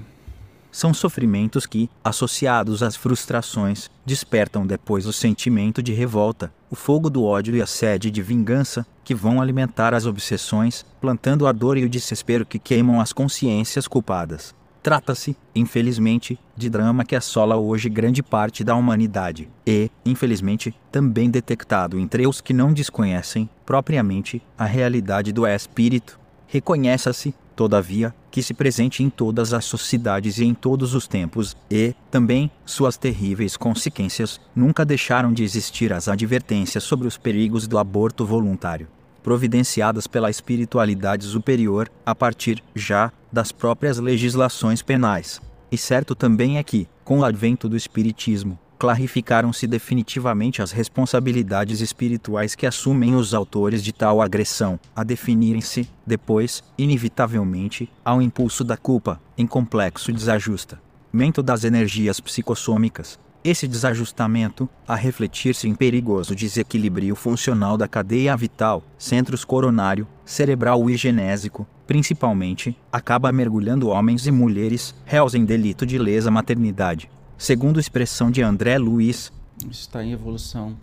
[0.78, 7.24] São sofrimentos que, associados às frustrações, despertam depois o sentimento de revolta, o fogo do
[7.24, 11.84] ódio e a sede de vingança, que vão alimentar as obsessões, plantando a dor e
[11.84, 14.54] o desespero que queimam as consciências culpadas.
[14.84, 21.98] Trata-se, infelizmente, de drama que assola hoje grande parte da humanidade e, infelizmente, também detectado
[21.98, 26.20] entre os que não desconhecem propriamente a realidade do espírito.
[26.46, 31.96] Reconheça-se, todavia, que se presente em todas as sociedades e em todos os tempos, e,
[32.12, 38.26] também, suas terríveis consequências nunca deixaram de existir as advertências sobre os perigos do aborto
[38.26, 38.88] voluntário
[39.24, 45.42] providenciadas pela espiritualidade superior a partir já das próprias legislações penais.
[45.70, 52.56] E certo também é que, com o advento do Espiritismo, clarificaram-se definitivamente as responsabilidades espirituais
[52.56, 59.20] que assumem os autores de tal agressão, a definirem-se, depois, inevitavelmente, ao impulso da culpa,
[59.38, 67.88] em complexo desajustamento das energias psicossômicas, esse desajustamento, a refletir-se em perigoso desequilíbrio funcional da
[67.88, 75.46] cadeia vital, centros coronário, cerebral e genésico, principalmente, acaba mergulhando homens e mulheres réus em
[75.46, 77.10] delito de lesa maternidade.
[77.38, 79.32] Segundo expressão de André Luiz,
[79.70, 80.78] está em evolução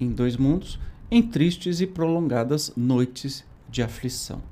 [0.00, 0.78] em dois mundos,
[1.10, 4.42] em tristes e prolongadas noites de aflição.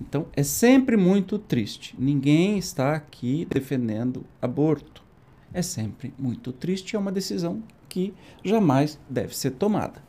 [0.00, 1.94] Então é sempre muito triste.
[1.98, 5.08] Ninguém está aqui defendendo aborto
[5.52, 8.12] é sempre muito triste é uma decisão que
[8.44, 10.02] jamais deve ser tomada.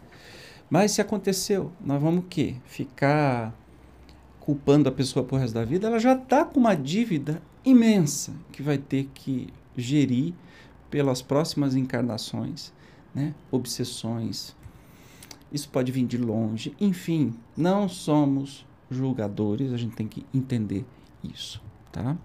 [0.69, 2.55] Mas se aconteceu, nós vamos o quê?
[2.65, 3.55] Ficar
[4.39, 5.87] culpando a pessoa por resto da vida?
[5.87, 10.33] Ela já está com uma dívida imensa que vai ter que gerir
[10.89, 12.71] pelas próximas encarnações,
[13.13, 13.33] né?
[13.51, 14.55] obsessões.
[15.51, 16.75] Isso pode vir de longe.
[16.79, 20.85] Enfim, não somos julgadores, a gente tem que entender
[21.23, 21.61] isso,
[21.91, 22.17] tá?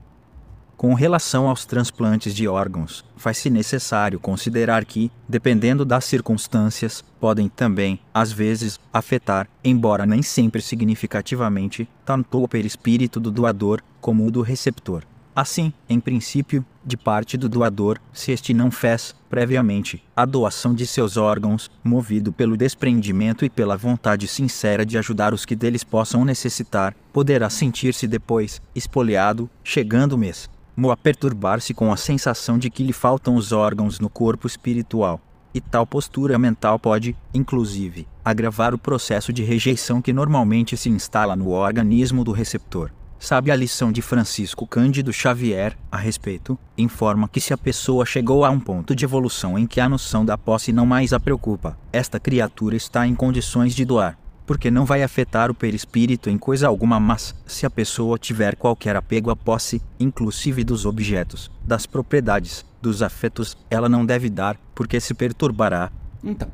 [0.77, 8.01] Com relação aos transplantes de órgãos, faz-se necessário considerar que, dependendo das circunstâncias, podem também,
[8.13, 14.43] às vezes, afetar, embora nem sempre significativamente, tanto o perispírito do doador como o do
[14.43, 15.05] receptor.
[15.35, 20.87] Assim, em princípio, de parte do doador, se este não fez, previamente, a doação de
[20.87, 26.25] seus órgãos, movido pelo desprendimento e pela vontade sincera de ajudar os que deles possam
[26.25, 30.51] necessitar, poderá sentir-se depois, espoliado, chegando o mês,
[30.91, 35.21] a perturbar-se com a sensação de que lhe faltam os órgãos no corpo espiritual.
[35.55, 41.37] E tal postura mental pode, inclusive, agravar o processo de rejeição que normalmente se instala
[41.37, 42.91] no organismo do receptor.
[43.19, 46.59] Sabe a lição de Francisco Cândido Xavier a respeito?
[46.77, 50.25] Informa que se a pessoa chegou a um ponto de evolução em que a noção
[50.25, 54.85] da posse não mais a preocupa, esta criatura está em condições de doar porque não
[54.85, 59.37] vai afetar o perispírito em coisa alguma, mas se a pessoa tiver qualquer apego à
[59.37, 65.91] posse, inclusive dos objetos, das propriedades, dos afetos, ela não deve dar, porque se perturbará.
[66.23, 66.49] Então,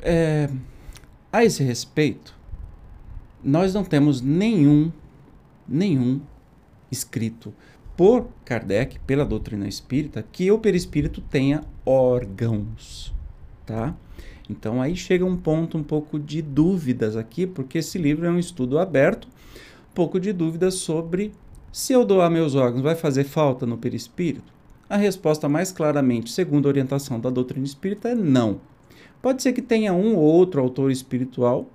[0.00, 0.50] é,
[1.32, 2.34] a esse respeito,
[3.42, 4.92] nós não temos nenhum,
[5.68, 6.20] nenhum
[6.90, 7.52] escrito
[7.96, 13.14] por Kardec, pela doutrina espírita, que o perispírito tenha órgãos,
[13.66, 13.94] tá?
[14.48, 18.38] Então aí chega um ponto um pouco de dúvidas aqui, porque esse livro é um
[18.38, 19.28] estudo aberto,
[19.90, 21.32] um pouco de dúvidas sobre
[21.72, 24.52] se eu doar meus órgãos vai fazer falta no perispírito?
[24.88, 28.60] A resposta mais claramente, segundo a orientação da doutrina espírita, é não.
[29.22, 31.70] Pode ser que tenha um ou outro autor espiritual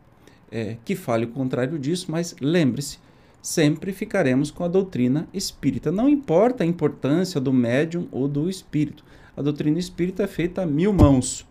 [0.51, 2.99] é, que fale o contrário disso, mas lembre-se,
[3.41, 5.91] sempre ficaremos com a doutrina espírita.
[5.91, 9.03] Não importa a importância do médium ou do espírito.
[9.35, 11.47] A doutrina espírita é feita a mil mãos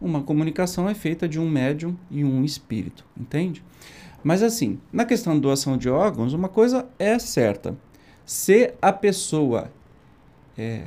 [0.00, 3.62] uma comunicação é feita de um médium e um espírito, entende?
[4.24, 7.76] Mas assim, na questão da doação de órgãos, uma coisa é certa.
[8.24, 9.70] Se a pessoa
[10.56, 10.86] é,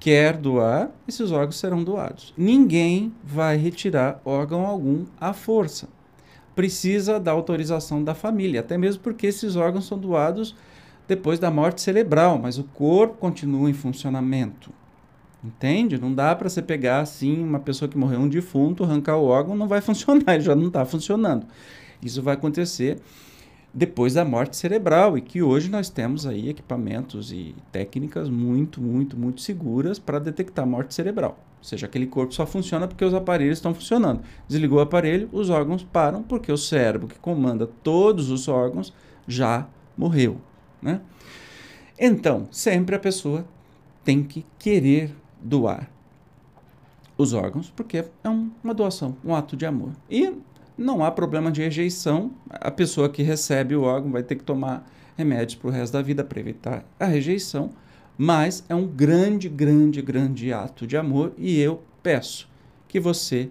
[0.00, 2.32] quer doar, esses órgãos serão doados.
[2.36, 5.88] Ninguém vai retirar órgão algum à força.
[6.58, 10.56] Precisa da autorização da família, até mesmo porque esses órgãos são doados
[11.06, 14.72] depois da morte cerebral, mas o corpo continua em funcionamento.
[15.44, 16.00] Entende?
[16.00, 19.54] Não dá para você pegar assim uma pessoa que morreu, um defunto, arrancar o órgão,
[19.54, 21.46] não vai funcionar, ele já não está funcionando.
[22.02, 22.98] Isso vai acontecer
[23.72, 29.16] depois da morte cerebral e que hoje nós temos aí equipamentos e técnicas muito, muito,
[29.16, 31.38] muito seguras para detectar morte cerebral.
[31.58, 34.22] Ou seja, aquele corpo só funciona porque os aparelhos estão funcionando.
[34.46, 38.92] Desligou o aparelho, os órgãos param porque o cérebro que comanda todos os órgãos
[39.26, 40.40] já morreu,
[40.80, 41.00] né?
[41.98, 43.44] Então, sempre a pessoa
[44.04, 45.90] tem que querer doar
[47.16, 49.90] os órgãos, porque é um, uma doação, um ato de amor.
[50.08, 50.32] E
[50.76, 54.88] não há problema de rejeição, a pessoa que recebe o órgão vai ter que tomar
[55.16, 57.70] remédios para o resto da vida para evitar a rejeição,
[58.18, 62.48] mas é um grande, grande, grande ato de amor e eu peço
[62.86, 63.48] que você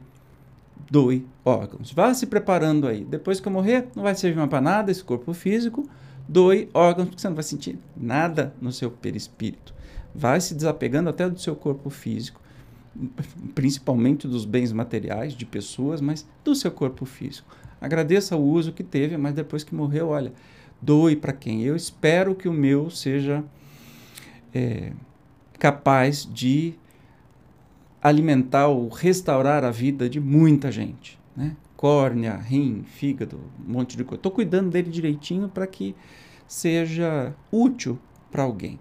[0.92, 1.92] doe órgãos.
[1.92, 3.04] Vá se preparando aí.
[3.04, 5.88] Depois que eu morrer, não vai servir mais para nada esse corpo físico.
[6.28, 9.78] Doe órgãos, porque você não vai sentir nada no seu perispírito
[10.18, 12.42] vai se desapegando até do seu corpo físico,
[13.54, 17.48] principalmente dos bens materiais, de pessoas, mas do seu corpo físico.
[17.80, 20.34] Agradeça o uso que teve, mas depois que morreu, olha,
[20.82, 21.62] doe para quem?
[21.62, 23.44] Eu espero que o meu seja
[24.54, 24.92] é,
[25.60, 26.74] capaz de
[28.02, 31.56] alimentar ou restaurar a vida de muita gente, né?
[31.76, 34.20] Córnea, rim, fígado, um monte de coisa.
[34.20, 35.96] Estou cuidando dele direitinho para que
[36.48, 38.00] seja útil
[38.32, 38.80] para alguém,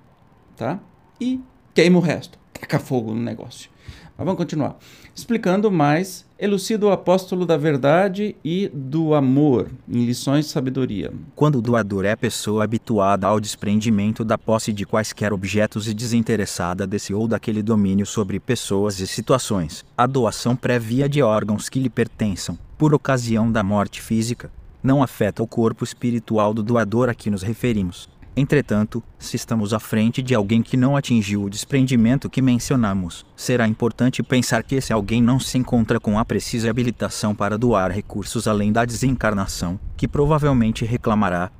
[0.56, 0.80] tá?
[1.20, 1.40] e
[1.74, 2.38] queima o resto.
[2.52, 3.70] Taca fogo no negócio.
[4.18, 4.76] Mas vamos continuar.
[5.14, 11.12] Explicando mais, elucida o apóstolo da verdade e do amor, em lições de sabedoria.
[11.34, 16.86] Quando o doador é pessoa habituada ao desprendimento da posse de quaisquer objetos e desinteressada
[16.86, 21.90] desse ou daquele domínio sobre pessoas e situações, a doação prévia de órgãos que lhe
[21.90, 24.50] pertençam, por ocasião da morte física,
[24.82, 28.08] não afeta o corpo espiritual do doador a que nos referimos
[28.38, 33.66] Entretanto, se estamos à frente de alguém que não atingiu o desprendimento que mencionamos, será
[33.66, 38.46] importante pensar que esse alguém não se encontra com a precisa habilitação para doar recursos
[38.46, 41.50] além da desencarnação, que provavelmente reclamará.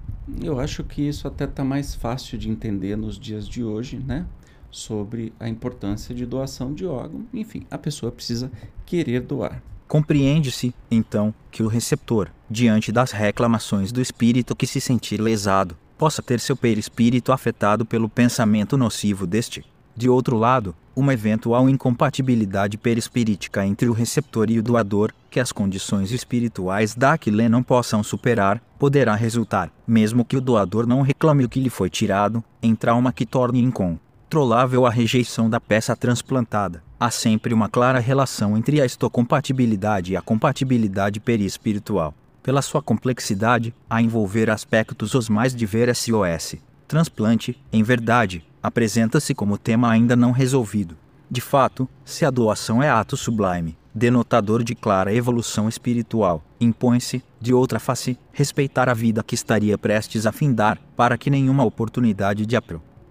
[0.43, 4.27] Eu acho que isso até está mais fácil de entender nos dias de hoje, né?
[4.71, 7.25] Sobre a importância de doação de órgão.
[7.33, 8.53] Enfim, a pessoa precisa
[8.85, 9.63] querer doar.
[9.89, 16.23] Compreende-se, então, que o receptor, diante das reclamações do espírito que se sentir lesado, possa
[16.23, 19.65] ter seu perispírito afetado pelo pensamento nocivo deste.
[19.97, 25.53] De outro lado, uma eventual incompatibilidade perispirítica entre o receptor e o doador, que as
[25.53, 31.49] condições espirituais daquele não possam superar, poderá resultar, mesmo que o doador não reclame o
[31.49, 36.83] que lhe foi tirado, em trauma que torne incontrolável a rejeição da peça transplantada.
[36.99, 42.15] Há sempre uma clara relação entre a histocompatibilidade e a compatibilidade perispiritual.
[42.47, 46.55] Pela sua complexidade, a envolver aspectos os mais diversos,
[46.87, 50.97] transplante, em verdade, apresenta-se como tema ainda não resolvido.
[51.29, 57.53] De fato, se a doação é ato sublime, denotador de clara evolução espiritual, impõe-se, de
[57.53, 62.55] outra face, respeitar a vida que estaria prestes a findar, para que nenhuma oportunidade de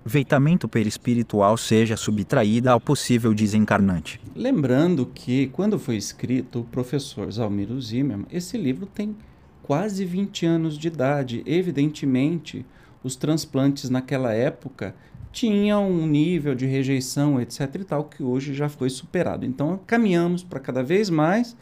[0.06, 4.22] aproveitamento perispiritual seja subtraída ao possível desencarnante.
[4.36, 9.16] Lembrando que, quando foi escrito o professor Zalmiro Zimmermann, esse livro tem
[9.64, 11.42] quase 20 anos de idade.
[11.44, 12.64] Evidentemente,
[13.04, 14.94] os transplantes naquela época
[15.32, 17.62] tinha um nível de rejeição, etc.
[17.74, 19.44] e tal, que hoje já foi superado.
[19.44, 21.58] Então, caminhamos para cada vez mais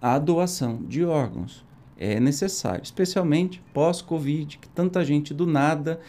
[0.00, 1.66] a doação de órgãos.
[1.98, 6.00] É necessário, especialmente pós-Covid, que tanta gente do nada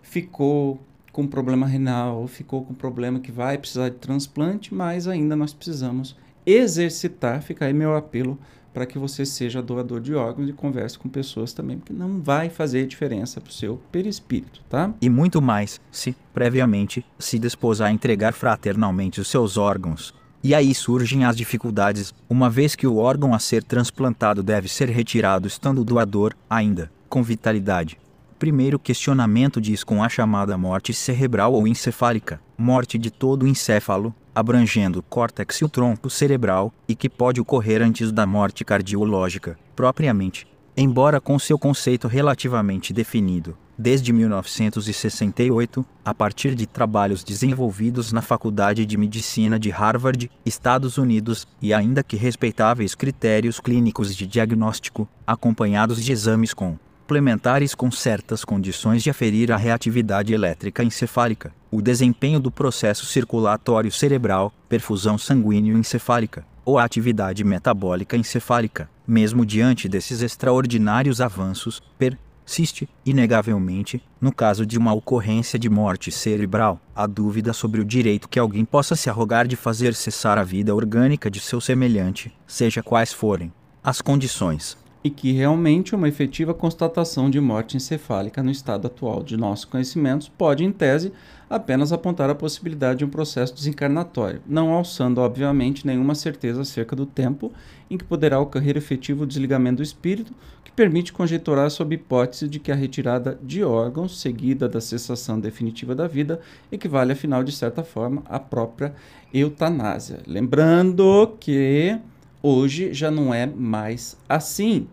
[0.00, 0.80] ficou
[1.14, 6.16] com problema renal, ficou com problema que vai precisar de transplante, mas ainda nós precisamos
[6.44, 8.36] exercitar, fica aí meu apelo
[8.72, 12.50] para que você seja doador de órgãos e converse com pessoas também, porque não vai
[12.50, 14.92] fazer diferença para o seu perispírito, tá?
[15.00, 20.12] E muito mais, se, previamente, se dispôs a entregar fraternalmente os seus órgãos.
[20.42, 24.88] E aí surgem as dificuldades, uma vez que o órgão a ser transplantado deve ser
[24.88, 27.96] retirado estando o doador, ainda, com vitalidade.
[28.44, 34.14] Primeiro questionamento diz com a chamada morte cerebral ou encefálica, morte de todo o encéfalo,
[34.34, 39.58] abrangendo o córtex e o tronco cerebral, e que pode ocorrer antes da morte cardiológica,
[39.74, 40.46] propriamente.
[40.76, 48.84] Embora com seu conceito relativamente definido, desde 1968, a partir de trabalhos desenvolvidos na Faculdade
[48.84, 56.04] de Medicina de Harvard, Estados Unidos, e ainda que respeitáveis critérios clínicos de diagnóstico, acompanhados
[56.04, 62.40] de exames com complementares com certas condições de aferir a reatividade elétrica encefálica, o desempenho
[62.40, 68.88] do processo circulatório cerebral, perfusão sanguínea encefálica, ou a atividade metabólica encefálica.
[69.06, 76.80] Mesmo diante desses extraordinários avanços, persiste, inegavelmente, no caso de uma ocorrência de morte cerebral,
[76.96, 80.74] a dúvida sobre o direito que alguém possa se arrogar de fazer cessar a vida
[80.74, 83.52] orgânica de seu semelhante, seja quais forem
[83.82, 89.36] as condições e que realmente uma efetiva constatação de morte encefálica no estado atual de
[89.36, 91.12] nossos conhecimentos pode, em tese,
[91.48, 97.04] apenas apontar a possibilidade de um processo desencarnatório, não alçando, obviamente, nenhuma certeza acerca do
[97.04, 97.52] tempo
[97.90, 100.32] em que poderá ocorrer efetivo desligamento do espírito,
[100.64, 105.94] que permite conjecturar sob hipótese de que a retirada de órgãos, seguida da cessação definitiva
[105.94, 106.40] da vida,
[106.72, 108.94] equivale, afinal, de certa forma, à própria
[109.34, 110.20] eutanásia.
[110.26, 111.98] Lembrando que
[112.46, 114.86] Hoje já não é mais assim.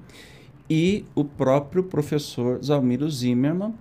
[0.70, 3.74] E o próprio professor Zalmiro Zimmermann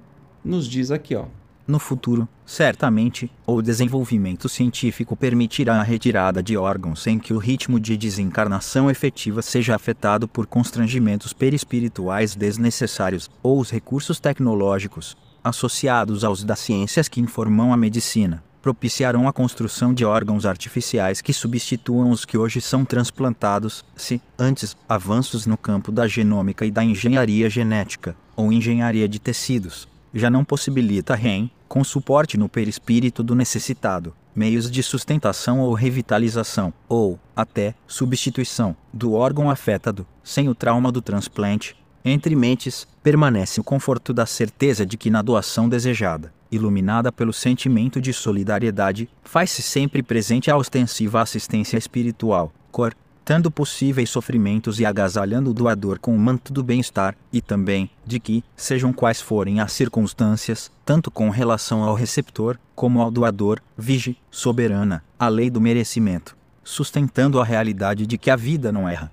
[0.44, 1.26] nos diz aqui, ó.
[1.68, 7.78] No futuro, certamente, o desenvolvimento científico permitirá a retirada de órgãos sem que o ritmo
[7.78, 16.42] de desencarnação efetiva seja afetado por constrangimentos perispirituais desnecessários ou os recursos tecnológicos associados aos
[16.42, 22.24] das ciências que informam a medicina propiciarão a construção de órgãos artificiais que substituam os
[22.24, 28.16] que hoje são transplantados, se, antes, avanços no campo da genômica e da engenharia genética,
[28.36, 34.70] ou engenharia de tecidos, já não possibilita REM, com suporte no perispírito do necessitado, meios
[34.70, 41.76] de sustentação ou revitalização, ou, até, substituição, do órgão afetado, sem o trauma do transplante,
[42.04, 48.00] entre mentes, permanece o conforto da certeza de que na doação desejada, iluminada pelo sentimento
[48.00, 55.54] de solidariedade, faz-se sempre presente a ostensiva assistência espiritual, cortando possíveis sofrimentos e agasalhando o
[55.54, 60.70] doador com o manto do bem-estar, e também, de que, sejam quais forem as circunstâncias,
[60.84, 67.40] tanto com relação ao receptor, como ao doador, vige, soberana, a lei do merecimento, sustentando
[67.40, 69.12] a realidade de que a vida não erra.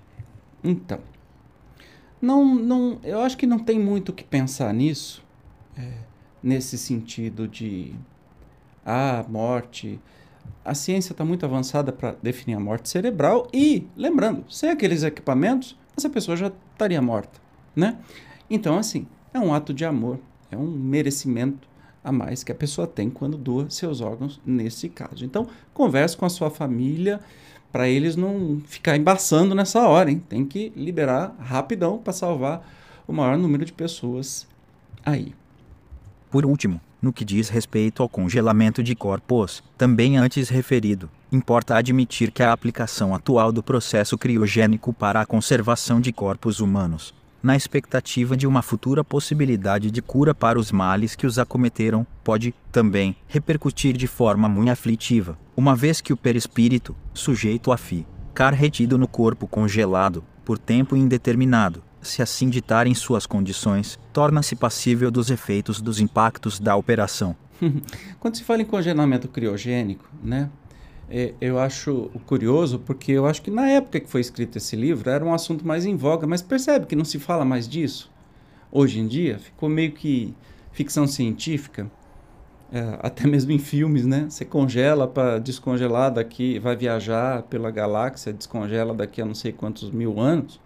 [0.64, 1.00] Então,
[2.20, 5.22] não, não, eu acho que não tem muito o que pensar nisso,
[5.76, 6.07] é,
[6.42, 7.94] nesse sentido de
[8.84, 10.00] a ah, morte.
[10.64, 15.76] A ciência está muito avançada para definir a morte cerebral e, lembrando, sem aqueles equipamentos,
[15.96, 17.38] essa pessoa já estaria morta,
[17.76, 17.98] né?
[18.48, 20.18] Então, assim, é um ato de amor,
[20.50, 21.68] é um merecimento
[22.02, 25.24] a mais que a pessoa tem quando doa seus órgãos nesse caso.
[25.24, 27.20] Então, converse com a sua família,
[27.70, 30.22] para eles não ficar embaçando nessa hora, hein?
[30.28, 32.66] Tem que liberar rapidão para salvar
[33.06, 34.46] o maior número de pessoas
[35.04, 35.34] aí.
[36.30, 42.30] Por último, no que diz respeito ao congelamento de corpos, também antes referido, importa admitir
[42.30, 48.36] que a aplicação atual do processo criogênico para a conservação de corpos humanos na expectativa
[48.36, 53.96] de uma futura possibilidade de cura para os males que os acometeram, pode, também, repercutir
[53.96, 59.46] de forma muito aflitiva, uma vez que o perispírito, sujeito a ficar retido no corpo
[59.46, 66.58] congelado, por tempo indeterminado, se assim ditarem suas condições, torna-se passível dos efeitos dos impactos
[66.58, 67.36] da operação.
[68.20, 70.48] Quando se fala em congelamento criogênico, né?
[71.10, 75.08] É, eu acho curioso porque eu acho que na época que foi escrito esse livro
[75.08, 78.10] era um assunto mais em voga, mas percebe que não se fala mais disso
[78.70, 79.38] hoje em dia?
[79.38, 80.34] Ficou meio que
[80.72, 81.90] ficção científica,
[82.70, 84.26] é, até mesmo em filmes, né?
[84.28, 89.90] Você congela para descongelar daqui, vai viajar pela galáxia, descongela daqui a não sei quantos
[89.90, 90.60] mil anos.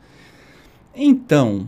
[0.95, 1.67] Então,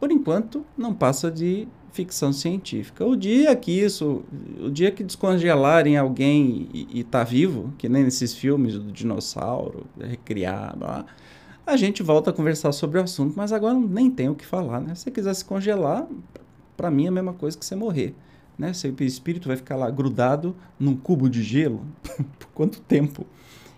[0.00, 3.06] por enquanto, não passa de ficção científica.
[3.06, 4.24] O dia que isso,
[4.60, 10.84] o dia que descongelarem alguém e, está vivo, que nem nesses filmes do dinossauro recriado,
[10.84, 11.04] ó,
[11.64, 14.80] a gente volta a conversar sobre o assunto, mas agora nem tem o que falar,
[14.80, 14.94] né?
[14.94, 16.06] Se você quiser se congelar,
[16.76, 18.14] para mim é a mesma coisa que você morrer,
[18.58, 18.72] né?
[18.72, 21.86] Seu espírito vai ficar lá grudado num cubo de gelo
[22.38, 23.24] por quanto tempo?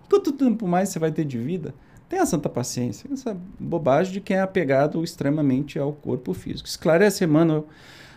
[0.09, 1.75] Quanto tempo mais você vai ter de vida?
[2.09, 3.09] Tenha santa paciência.
[3.13, 6.69] Essa bobagem de quem é apegado extremamente ao corpo físico.
[6.69, 7.67] Esclarece Emmanuel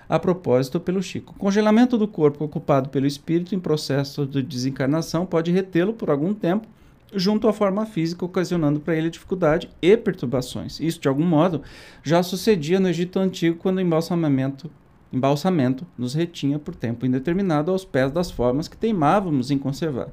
[0.07, 1.33] a propósito pelo Chico.
[1.35, 6.33] O congelamento do corpo ocupado pelo espírito em processo de desencarnação pode retê-lo por algum
[6.33, 6.67] tempo
[7.13, 10.79] junto à forma física, ocasionando para ele dificuldade e perturbações.
[10.79, 11.61] Isso, de algum modo,
[12.03, 14.69] já sucedia no Egito Antigo quando o embalsamamento,
[15.11, 20.09] embalsamento nos retinha por tempo indeterminado aos pés das formas que teimávamos em conservar.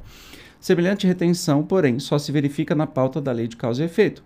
[0.66, 4.24] Semelhante retenção, porém, só se verifica na pauta da lei de causa e efeito.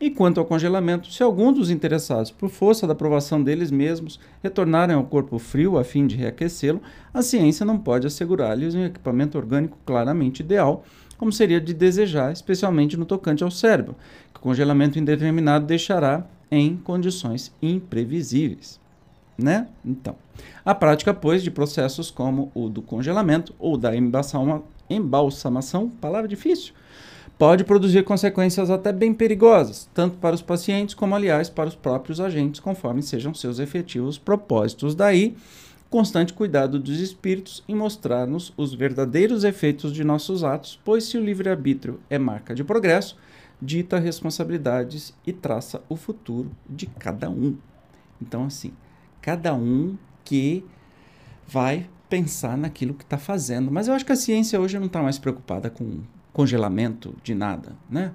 [0.00, 4.96] E quanto ao congelamento, se algum dos interessados, por força da aprovação deles mesmos, retornarem
[4.96, 6.80] ao corpo frio a fim de reaquecê-lo,
[7.12, 10.82] a ciência não pode assegurar-lhes um equipamento orgânico claramente ideal,
[11.18, 13.94] como seria de desejar, especialmente no tocante ao cérebro,
[14.32, 18.80] que o congelamento indeterminado deixará em condições imprevisíveis.
[19.36, 19.68] Né?
[19.84, 20.16] Então,
[20.64, 23.94] a prática, pois, de processos como o do congelamento ou da
[24.92, 26.74] embalsamação, palavra difícil,
[27.38, 32.20] pode produzir consequências até bem perigosas, tanto para os pacientes como, aliás, para os próprios
[32.20, 34.94] agentes, conforme sejam seus efetivos propósitos.
[34.94, 35.36] Daí,
[35.90, 41.24] constante cuidado dos espíritos em mostrar-nos os verdadeiros efeitos de nossos atos, pois se o
[41.24, 43.16] livre-arbítrio é marca de progresso,
[43.60, 47.56] dita responsabilidades e traça o futuro de cada um.
[48.20, 48.72] Então, assim,
[49.20, 50.64] cada um que
[51.46, 53.70] vai pensar naquilo que está fazendo.
[53.70, 56.00] Mas eu acho que a ciência hoje não está mais preocupada com
[56.30, 58.12] congelamento de nada, né?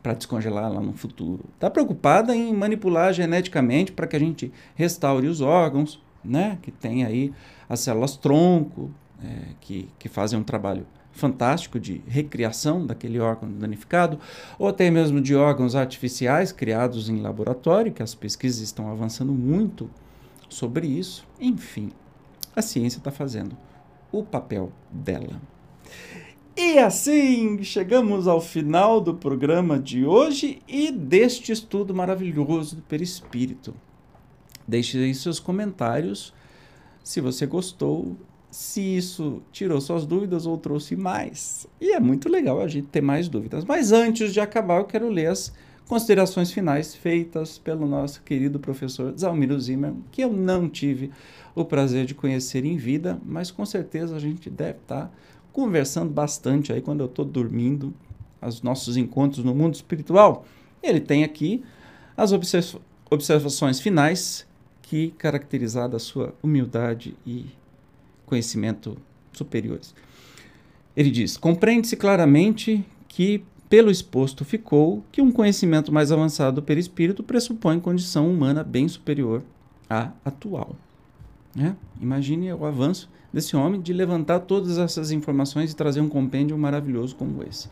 [0.00, 1.44] Para descongelar lá no futuro.
[1.54, 6.56] Está preocupada em manipular geneticamente para que a gente restaure os órgãos, né?
[6.62, 7.32] Que tem aí
[7.68, 14.20] as células tronco, é, que, que fazem um trabalho fantástico de recriação daquele órgão danificado,
[14.56, 19.90] ou até mesmo de órgãos artificiais criados em laboratório, que as pesquisas estão avançando muito
[20.48, 21.26] sobre isso.
[21.40, 21.90] Enfim,
[22.56, 23.56] a ciência está fazendo
[24.10, 25.40] o papel dela.
[26.56, 33.74] E assim chegamos ao final do programa de hoje e deste estudo maravilhoso do perispírito.
[34.66, 36.32] Deixe aí seus comentários
[37.04, 38.16] se você gostou,
[38.50, 41.66] se isso tirou suas dúvidas ou trouxe mais.
[41.78, 43.62] E é muito legal a gente ter mais dúvidas.
[43.64, 45.52] Mas antes de acabar, eu quero ler as
[45.86, 51.12] considerações finais feitas pelo nosso querido professor Zalmiro Zimmer, que eu não tive
[51.56, 55.10] o prazer de conhecer em vida, mas com certeza a gente deve estar
[55.52, 57.94] conversando bastante aí quando eu estou dormindo,
[58.42, 60.44] os nossos encontros no mundo espiritual.
[60.82, 61.64] Ele tem aqui
[62.14, 62.76] as observ
[63.10, 64.46] observações finais
[64.82, 67.46] que caracterizada a sua humildade e
[68.26, 68.98] conhecimento
[69.32, 69.94] superiores.
[70.94, 77.22] Ele diz: compreende-se claramente que pelo exposto ficou que um conhecimento mais avançado do perispírito
[77.22, 79.42] pressupõe condição humana bem superior
[79.88, 80.76] à atual.
[81.56, 81.74] Né?
[82.00, 87.16] Imagine o avanço desse homem de levantar todas essas informações e trazer um compêndio maravilhoso
[87.16, 87.70] como esse.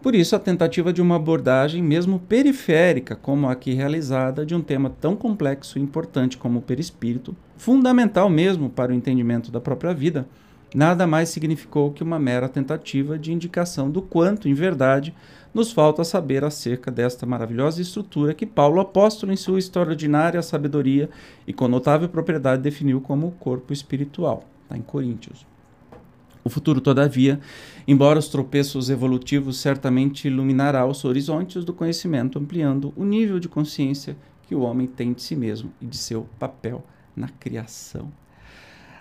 [0.00, 4.60] Por isso, a tentativa de uma abordagem, mesmo periférica, como a aqui realizada, de um
[4.60, 9.94] tema tão complexo e importante como o perispírito, fundamental mesmo para o entendimento da própria
[9.94, 10.26] vida,
[10.74, 15.14] nada mais significou que uma mera tentativa de indicação do quanto, em verdade,
[15.54, 21.10] nos falta saber acerca desta maravilhosa estrutura que Paulo apóstolo em sua extraordinária sabedoria
[21.46, 25.46] e com notável propriedade definiu como o corpo espiritual está em Coríntios.
[26.44, 27.38] O futuro, todavia,
[27.86, 34.16] embora os tropeços evolutivos certamente iluminará os horizontes do conhecimento, ampliando o nível de consciência
[34.48, 36.84] que o homem tem de si mesmo e de seu papel
[37.14, 38.10] na criação.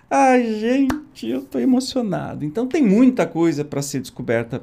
[0.08, 2.46] Ai, gente, eu estou emocionado.
[2.46, 4.62] Então, tem muita coisa para ser descoberta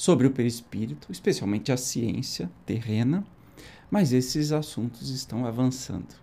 [0.00, 3.22] sobre o perispírito, especialmente a ciência terrena,
[3.90, 6.14] mas esses assuntos estão avançando.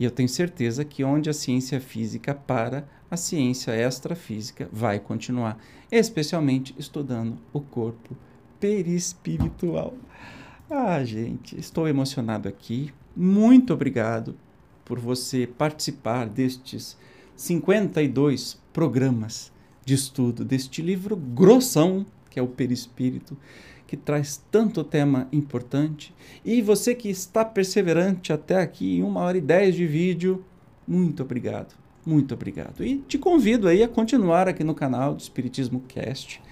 [0.00, 5.58] E eu tenho certeza que onde a ciência física para, a ciência extrafísica vai continuar,
[5.92, 8.16] especialmente estudando o corpo
[8.58, 9.92] perispiritual.
[10.70, 12.90] Ah, gente, estou emocionado aqui.
[13.14, 14.34] Muito obrigado
[14.82, 16.96] por você participar destes
[17.36, 19.52] 52 programas
[19.84, 23.36] de estudo deste livro grossão, que é o Perispírito,
[23.86, 26.12] que traz tanto tema importante.
[26.44, 30.44] E você que está perseverante até aqui, em uma hora e dez de vídeo,
[30.84, 32.84] muito obrigado, muito obrigado.
[32.84, 36.42] E te convido aí a continuar aqui no canal do Espiritismo Cast.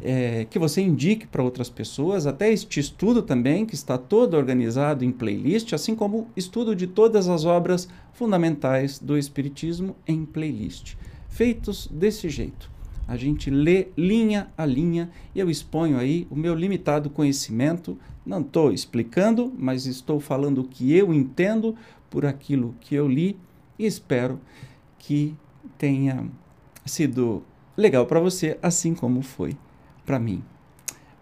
[0.00, 5.02] É, que você indique para outras pessoas, até este estudo também, que está todo organizado
[5.02, 10.96] em playlist, assim como estudo de todas as obras fundamentais do Espiritismo em playlist,
[11.30, 12.75] feitos desse jeito
[13.06, 17.98] a gente lê linha a linha e eu exponho aí o meu limitado conhecimento.
[18.24, 21.76] Não estou explicando, mas estou falando o que eu entendo
[22.10, 23.38] por aquilo que eu li
[23.78, 24.40] e espero
[24.98, 25.34] que
[25.78, 26.26] tenha
[26.84, 27.44] sido
[27.76, 29.56] legal para você, assim como foi
[30.04, 30.42] para mim.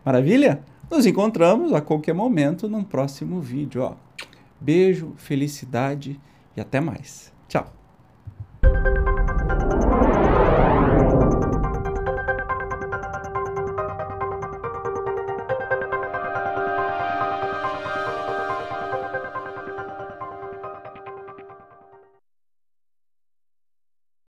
[0.04, 0.62] Maravilha?
[0.90, 3.82] Nos encontramos a qualquer momento num próximo vídeo.
[3.82, 3.94] Ó.
[4.60, 6.20] Beijo, felicidade
[6.56, 7.32] e até mais.
[7.48, 7.72] Tchau!